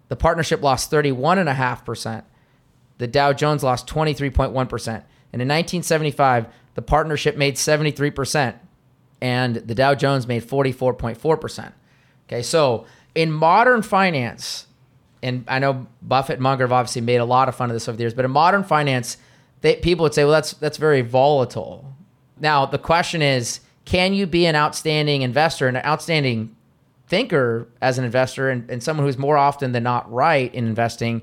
the 0.07 0.15
partnership 0.15 0.63
lost 0.63 0.89
31.5%. 0.89 2.23
The 2.97 3.05
Dow 3.05 3.33
Jones 3.33 3.61
lost 3.61 3.85
23.1%. 3.85 4.47
And 4.47 5.41
in 5.43 5.47
1975, 5.47 6.47
the 6.73 6.81
partnership 6.81 7.37
made 7.37 7.53
73%, 7.53 8.55
and 9.21 9.57
the 9.57 9.75
Dow 9.75 9.93
Jones 9.93 10.25
made 10.25 10.43
44.4%. 10.43 11.71
Okay, 12.27 12.41
so 12.41 12.87
in 13.13 13.31
modern 13.31 13.83
finance, 13.83 14.65
and 15.23 15.43
I 15.47 15.59
know 15.59 15.87
Buffett 16.01 16.35
and 16.35 16.43
Munger 16.43 16.63
have 16.65 16.71
obviously 16.71 17.01
made 17.01 17.17
a 17.17 17.25
lot 17.25 17.49
of 17.49 17.55
fun 17.55 17.69
of 17.69 17.73
this 17.75 17.87
over 17.87 17.97
the 17.97 18.03
years, 18.03 18.13
but 18.13 18.25
in 18.25 18.31
modern 18.31 18.63
finance, 18.63 19.17
they, 19.61 19.75
people 19.77 20.03
would 20.03 20.13
say, 20.13 20.23
well, 20.23 20.33
that's 20.33 20.53
that's 20.53 20.77
very 20.77 21.01
volatile. 21.01 21.93
Now 22.39 22.65
the 22.65 22.77
question 22.77 23.21
is, 23.21 23.59
can 23.85 24.13
you 24.13 24.27
be 24.27 24.45
an 24.45 24.55
outstanding 24.55 25.21
investor 25.23 25.67
and 25.67 25.77
an 25.77 25.85
outstanding 25.85 26.55
thinker 27.07 27.67
as 27.81 27.97
an 27.97 28.05
investor 28.05 28.49
and, 28.49 28.69
and 28.69 28.83
someone 28.83 29.05
who's 29.05 29.17
more 29.17 29.37
often 29.37 29.71
than 29.71 29.83
not 29.83 30.11
right 30.11 30.53
in 30.53 30.65
investing 30.67 31.21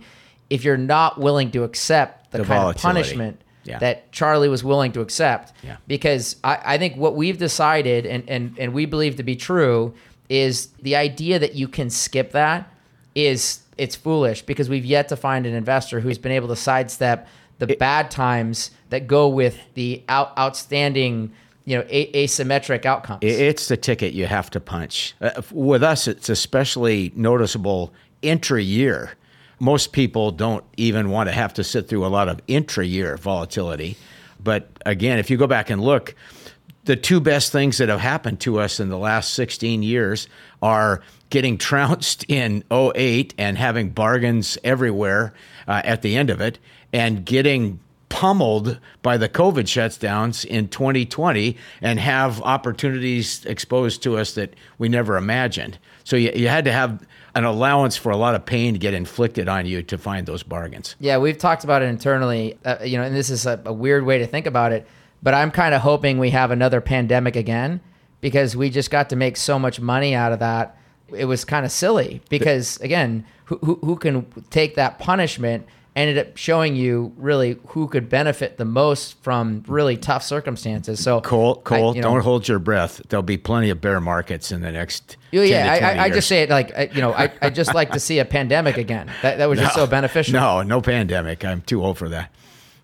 if 0.51 0.65
you're 0.65 0.77
not 0.77 1.21
willing 1.21 1.51
to 1.51 1.63
accept 1.63 2.31
the, 2.33 2.39
The 2.39 2.45
kind 2.45 2.69
of 2.71 2.77
punishment 2.77 3.41
Yeah. 3.65 3.79
that 3.81 4.11
Charlie 4.13 4.49
was 4.49 4.65
willing 4.65 4.93
to 4.93 5.01
accept. 5.03 5.53
Yeah. 5.63 5.77
Because 5.87 6.37
I, 6.43 6.59
I 6.65 6.79
think 6.79 6.97
what 6.97 7.15
we've 7.17 7.39
decided 7.39 8.07
and, 8.07 8.29
and, 8.29 8.59
and 8.59 8.73
we 8.73 8.87
believe 8.87 9.17
to 9.17 9.23
be 9.23 9.37
true 9.37 9.95
is 10.29 10.69
the 10.83 10.97
idea 10.97 11.39
that 11.39 11.55
you 11.55 11.69
can 11.69 11.91
skip 11.91 12.33
that 12.33 12.71
is 13.15 13.61
it's 13.79 13.97
foolish 13.97 14.43
because 14.43 14.69
we've 14.69 14.85
yet 14.85 15.09
to 15.09 15.17
find 15.17 15.47
an 15.47 15.55
investor 15.55 16.01
who's 16.01 16.19
been 16.19 16.33
able 16.33 16.49
to 16.49 16.57
sidestep 16.57 17.29
the 17.59 17.67
bad 17.77 18.11
times 18.11 18.71
that 18.91 19.07
go 19.07 19.29
with 19.29 19.59
the 19.75 20.03
out, 20.09 20.37
outstanding, 20.39 21.33
you 21.65 21.77
know, 21.79 21.85
a, 21.89 22.27
asymmetric 22.27 22.85
outcomes. 22.85 23.21
It's 23.23 23.69
the 23.69 23.77
ticket 23.77 24.13
you 24.13 24.27
have 24.27 24.51
to 24.51 24.61
punch. 24.61 25.15
Uh, 25.21 25.43
with 25.51 25.83
us, 25.83 26.09
it's 26.09 26.29
especially 26.29 27.13
noticeable 27.15 27.93
intra 28.23 28.61
year. 28.61 29.13
Most 29.61 29.93
people 29.93 30.31
don't 30.31 30.65
even 30.77 31.11
want 31.11 31.29
to 31.29 31.33
have 31.33 31.55
to 31.55 31.65
sit 31.65 31.89
through 31.89 32.05
a 32.05 32.09
lot 32.09 32.29
of 32.29 32.41
intra 32.49 32.85
year 32.85 33.17
volatility. 33.17 33.97
But 34.43 34.69
again, 34.85 35.19
if 35.19 35.31
you 35.31 35.37
go 35.37 35.47
back 35.47 35.71
and 35.71 35.81
look, 35.81 36.15
the 36.85 36.97
two 36.97 37.21
best 37.21 37.53
things 37.53 37.79
that 37.79 37.89
have 37.89 38.01
happened 38.01 38.41
to 38.41 38.61
us 38.61 38.81
in 38.81 38.89
the 38.89 38.99
last 38.99 39.35
16 39.35 39.83
years 39.83 40.29
are 40.63 41.03
getting 41.31 41.59
trounced 41.71 42.25
in 42.29 42.65
08 42.71 43.35
and 43.39 43.59
having 43.59 43.91
bargains 43.91 44.59
everywhere 44.65 45.35
uh, 45.67 45.83
at 45.85 46.03
the 46.03 46.17
end 46.17 46.31
of 46.31 46.41
it, 46.41 46.59
and 46.93 47.25
getting 47.25 47.81
pummeled 48.15 48.79
by 49.03 49.17
the 49.17 49.29
COVID 49.29 49.65
shutdowns 49.65 50.45
in 50.45 50.69
2020 50.69 51.57
and 51.83 51.99
have 51.99 52.41
opportunities 52.43 53.45
exposed 53.45 54.05
to 54.05 54.17
us 54.17 54.35
that 54.35 54.55
we 54.79 54.89
never 54.89 55.17
imagined. 55.17 55.79
So 56.05 56.15
you, 56.15 56.31
you 56.33 56.47
had 56.47 56.65
to 56.67 56.73
have 56.73 57.05
an 57.35 57.45
allowance 57.45 57.97
for 57.97 58.13
a 58.13 58.17
lot 58.17 58.37
of 58.37 58.47
pain 58.47 58.75
to 58.75 58.79
get 58.79 58.95
inflicted 58.95 59.49
on 59.49 59.67
you 59.67 59.83
to 59.83 59.99
find 59.99 60.27
those 60.27 60.45
bargains. 60.45 60.95
Yeah, 61.01 61.19
we've 61.19 61.39
talked 61.39 61.65
about 61.65 61.83
it 61.83 61.87
internally, 61.87 62.57
uh, 62.65 62.77
you 62.85 62.97
know, 62.99 63.03
and 63.03 63.17
this 63.17 63.31
is 63.31 63.47
a, 63.47 63.61
a 63.65 63.73
weird 63.73 64.05
way 64.05 64.19
to 64.19 64.27
think 64.29 64.47
about 64.47 64.71
it, 64.71 64.87
but 65.25 65.35
I'm 65.35 65.51
kind 65.51 65.75
of 65.75 65.81
hoping 65.81 66.19
we 66.19 66.31
have 66.31 66.53
another 66.53 66.81
pandemic 66.81 67.35
again 67.35 67.81
because 68.21 68.55
we 68.57 68.71
just 68.71 68.91
got 68.91 69.09
to 69.09 69.17
make 69.17 69.37
so 69.37 69.59
much 69.59 69.81
money 69.81 70.15
out 70.15 70.33
of 70.33 70.39
that. 70.39 70.79
It 71.09 71.25
was 71.25 71.45
kind 71.45 71.65
of 71.65 71.73
silly 71.73 72.21
because, 72.29 72.77
again, 72.81 73.25
who, 73.47 73.59
who, 73.59 73.79
who 73.83 73.97
can 73.97 74.27
take 74.51 74.77
that 74.77 74.99
punishment 74.99 75.67
ended 75.97 76.19
up 76.19 76.37
showing 76.37 76.75
you 76.75 77.13
really 77.17 77.57
who 77.69 77.87
could 77.87 78.09
benefit 78.09 78.57
the 78.57 78.65
most 78.65 79.23
from 79.23 79.63
really 79.67 79.97
tough 79.97 80.23
circumstances. 80.25 81.03
So, 81.03 81.21
Cole, 81.21 81.63
I- 81.65 81.69
Cole, 81.69 81.97
you 81.97 82.03
know, 82.03 82.15
don't 82.15 82.23
hold 82.23 82.49
your 82.49 82.59
breath. 82.59 83.01
There'll 83.09 83.23
be 83.23 83.37
plenty 83.37 83.71
of 83.71 83.81
bear 83.81 84.01
markets 84.01 84.51
in 84.53 84.61
the 84.61 84.73
next. 84.73 85.17
Oh, 85.33 85.41
yeah, 85.41 85.65
10 85.65 85.67
yeah. 85.67 85.75
to 85.75 85.81
20 85.81 85.99
I, 85.99 86.03
I, 86.03 86.05
I 86.05 86.11
just 86.11 86.29
say 86.29 86.43
it 86.43 86.51
like 86.51 86.77
I- 86.77 86.91
you 86.93 87.01
know. 87.01 87.13
I, 87.13 87.33
I 87.41 87.51
just 87.51 87.75
like 87.75 87.93
to 87.93 88.01
see 88.01 88.19
a 88.19 88.25
pandemic 88.25 88.77
again. 88.77 89.11
That 89.23 89.39
that 89.39 89.47
was 89.47 89.59
just 89.61 89.75
so 89.75 89.87
beneficial. 89.87 90.35
No, 90.35 90.63
no 90.63 90.83
pandemic. 90.83 91.45
I'm 91.45 91.63
too 91.63 91.83
old 91.83 91.97
for 91.97 92.09
that. 92.11 92.35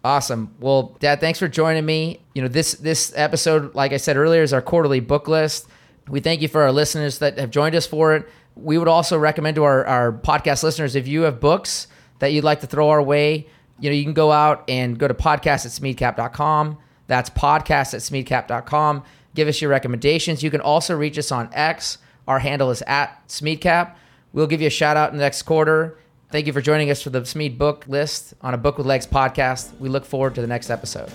Awesome. 0.02 0.54
Well, 0.60 0.96
Dad, 1.00 1.20
thanks 1.20 1.38
for 1.38 1.48
joining 1.48 1.84
me. 1.84 2.20
You 2.34 2.42
know, 2.42 2.48
this 2.48 2.72
this 2.72 3.12
episode, 3.16 3.74
like 3.74 3.92
I 3.92 3.98
said 3.98 4.16
earlier, 4.16 4.42
is 4.42 4.52
our 4.52 4.62
quarterly 4.62 5.00
book 5.00 5.28
list. 5.28 5.68
We 6.08 6.20
thank 6.20 6.40
you 6.40 6.48
for 6.48 6.62
our 6.62 6.72
listeners 6.72 7.18
that 7.18 7.38
have 7.38 7.50
joined 7.50 7.74
us 7.74 7.86
for 7.86 8.14
it. 8.14 8.26
We 8.56 8.78
would 8.78 8.88
also 8.88 9.18
recommend 9.18 9.56
to 9.56 9.64
our, 9.64 9.86
our 9.86 10.12
podcast 10.12 10.62
listeners 10.62 10.96
if 10.96 11.06
you 11.06 11.22
have 11.22 11.38
books 11.38 11.86
that 12.18 12.32
you'd 12.32 12.44
like 12.44 12.60
to 12.60 12.66
throw 12.66 12.88
our 12.88 13.02
way, 13.02 13.46
you 13.80 13.90
know, 13.90 13.94
you 13.96 14.04
can 14.04 14.12
go 14.12 14.30
out 14.30 14.64
and 14.68 14.98
go 14.98 15.08
to 15.08 15.14
podcast 15.14 15.64
at 15.66 15.72
smeadcap.com. 15.72 16.78
That's 17.06 17.30
podcast 17.30 17.94
at 17.94 18.00
smeadcap.com. 18.00 19.02
Give 19.34 19.48
us 19.48 19.60
your 19.60 19.70
recommendations. 19.70 20.42
You 20.42 20.50
can 20.50 20.60
also 20.60 20.96
reach 20.96 21.18
us 21.18 21.32
on 21.32 21.48
X. 21.52 21.98
Our 22.28 22.38
handle 22.38 22.70
is 22.70 22.82
at 22.82 23.26
Smeadcap. 23.28 23.94
We'll 24.32 24.46
give 24.46 24.60
you 24.60 24.66
a 24.68 24.70
shout 24.70 24.96
out 24.96 25.10
in 25.10 25.16
the 25.16 25.22
next 25.22 25.42
quarter. 25.42 25.98
Thank 26.30 26.46
you 26.46 26.52
for 26.52 26.60
joining 26.60 26.90
us 26.90 27.02
for 27.02 27.10
the 27.10 27.26
Smead 27.26 27.58
book 27.58 27.84
list 27.88 28.34
on 28.40 28.54
a 28.54 28.58
Book 28.58 28.78
with 28.78 28.86
Legs 28.86 29.06
podcast. 29.06 29.76
We 29.80 29.88
look 29.88 30.04
forward 30.04 30.36
to 30.36 30.40
the 30.40 30.46
next 30.46 30.70
episode. 30.70 31.10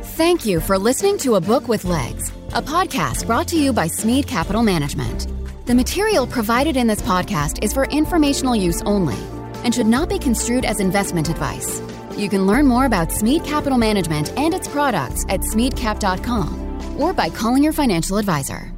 Thank 0.00 0.46
you 0.46 0.60
for 0.60 0.78
listening 0.78 1.18
to 1.18 1.34
A 1.34 1.40
Book 1.40 1.68
with 1.68 1.84
Legs, 1.84 2.30
a 2.54 2.62
podcast 2.62 3.26
brought 3.26 3.48
to 3.48 3.58
you 3.58 3.72
by 3.72 3.86
Smead 3.86 4.26
Capital 4.26 4.62
Management. 4.62 5.26
The 5.66 5.74
material 5.74 6.26
provided 6.26 6.76
in 6.76 6.86
this 6.86 7.02
podcast 7.02 7.62
is 7.62 7.74
for 7.74 7.84
informational 7.84 8.56
use 8.56 8.80
only 8.82 9.18
and 9.62 9.74
should 9.74 9.86
not 9.86 10.08
be 10.08 10.18
construed 10.18 10.64
as 10.64 10.80
investment 10.80 11.28
advice. 11.28 11.82
You 12.16 12.30
can 12.30 12.46
learn 12.46 12.66
more 12.66 12.86
about 12.86 13.12
Smead 13.12 13.44
Capital 13.44 13.76
Management 13.76 14.32
and 14.38 14.54
its 14.54 14.68
products 14.68 15.26
at 15.28 15.40
smeadcap.com 15.40 16.98
or 16.98 17.12
by 17.12 17.28
calling 17.28 17.62
your 17.62 17.74
financial 17.74 18.16
advisor. 18.16 18.72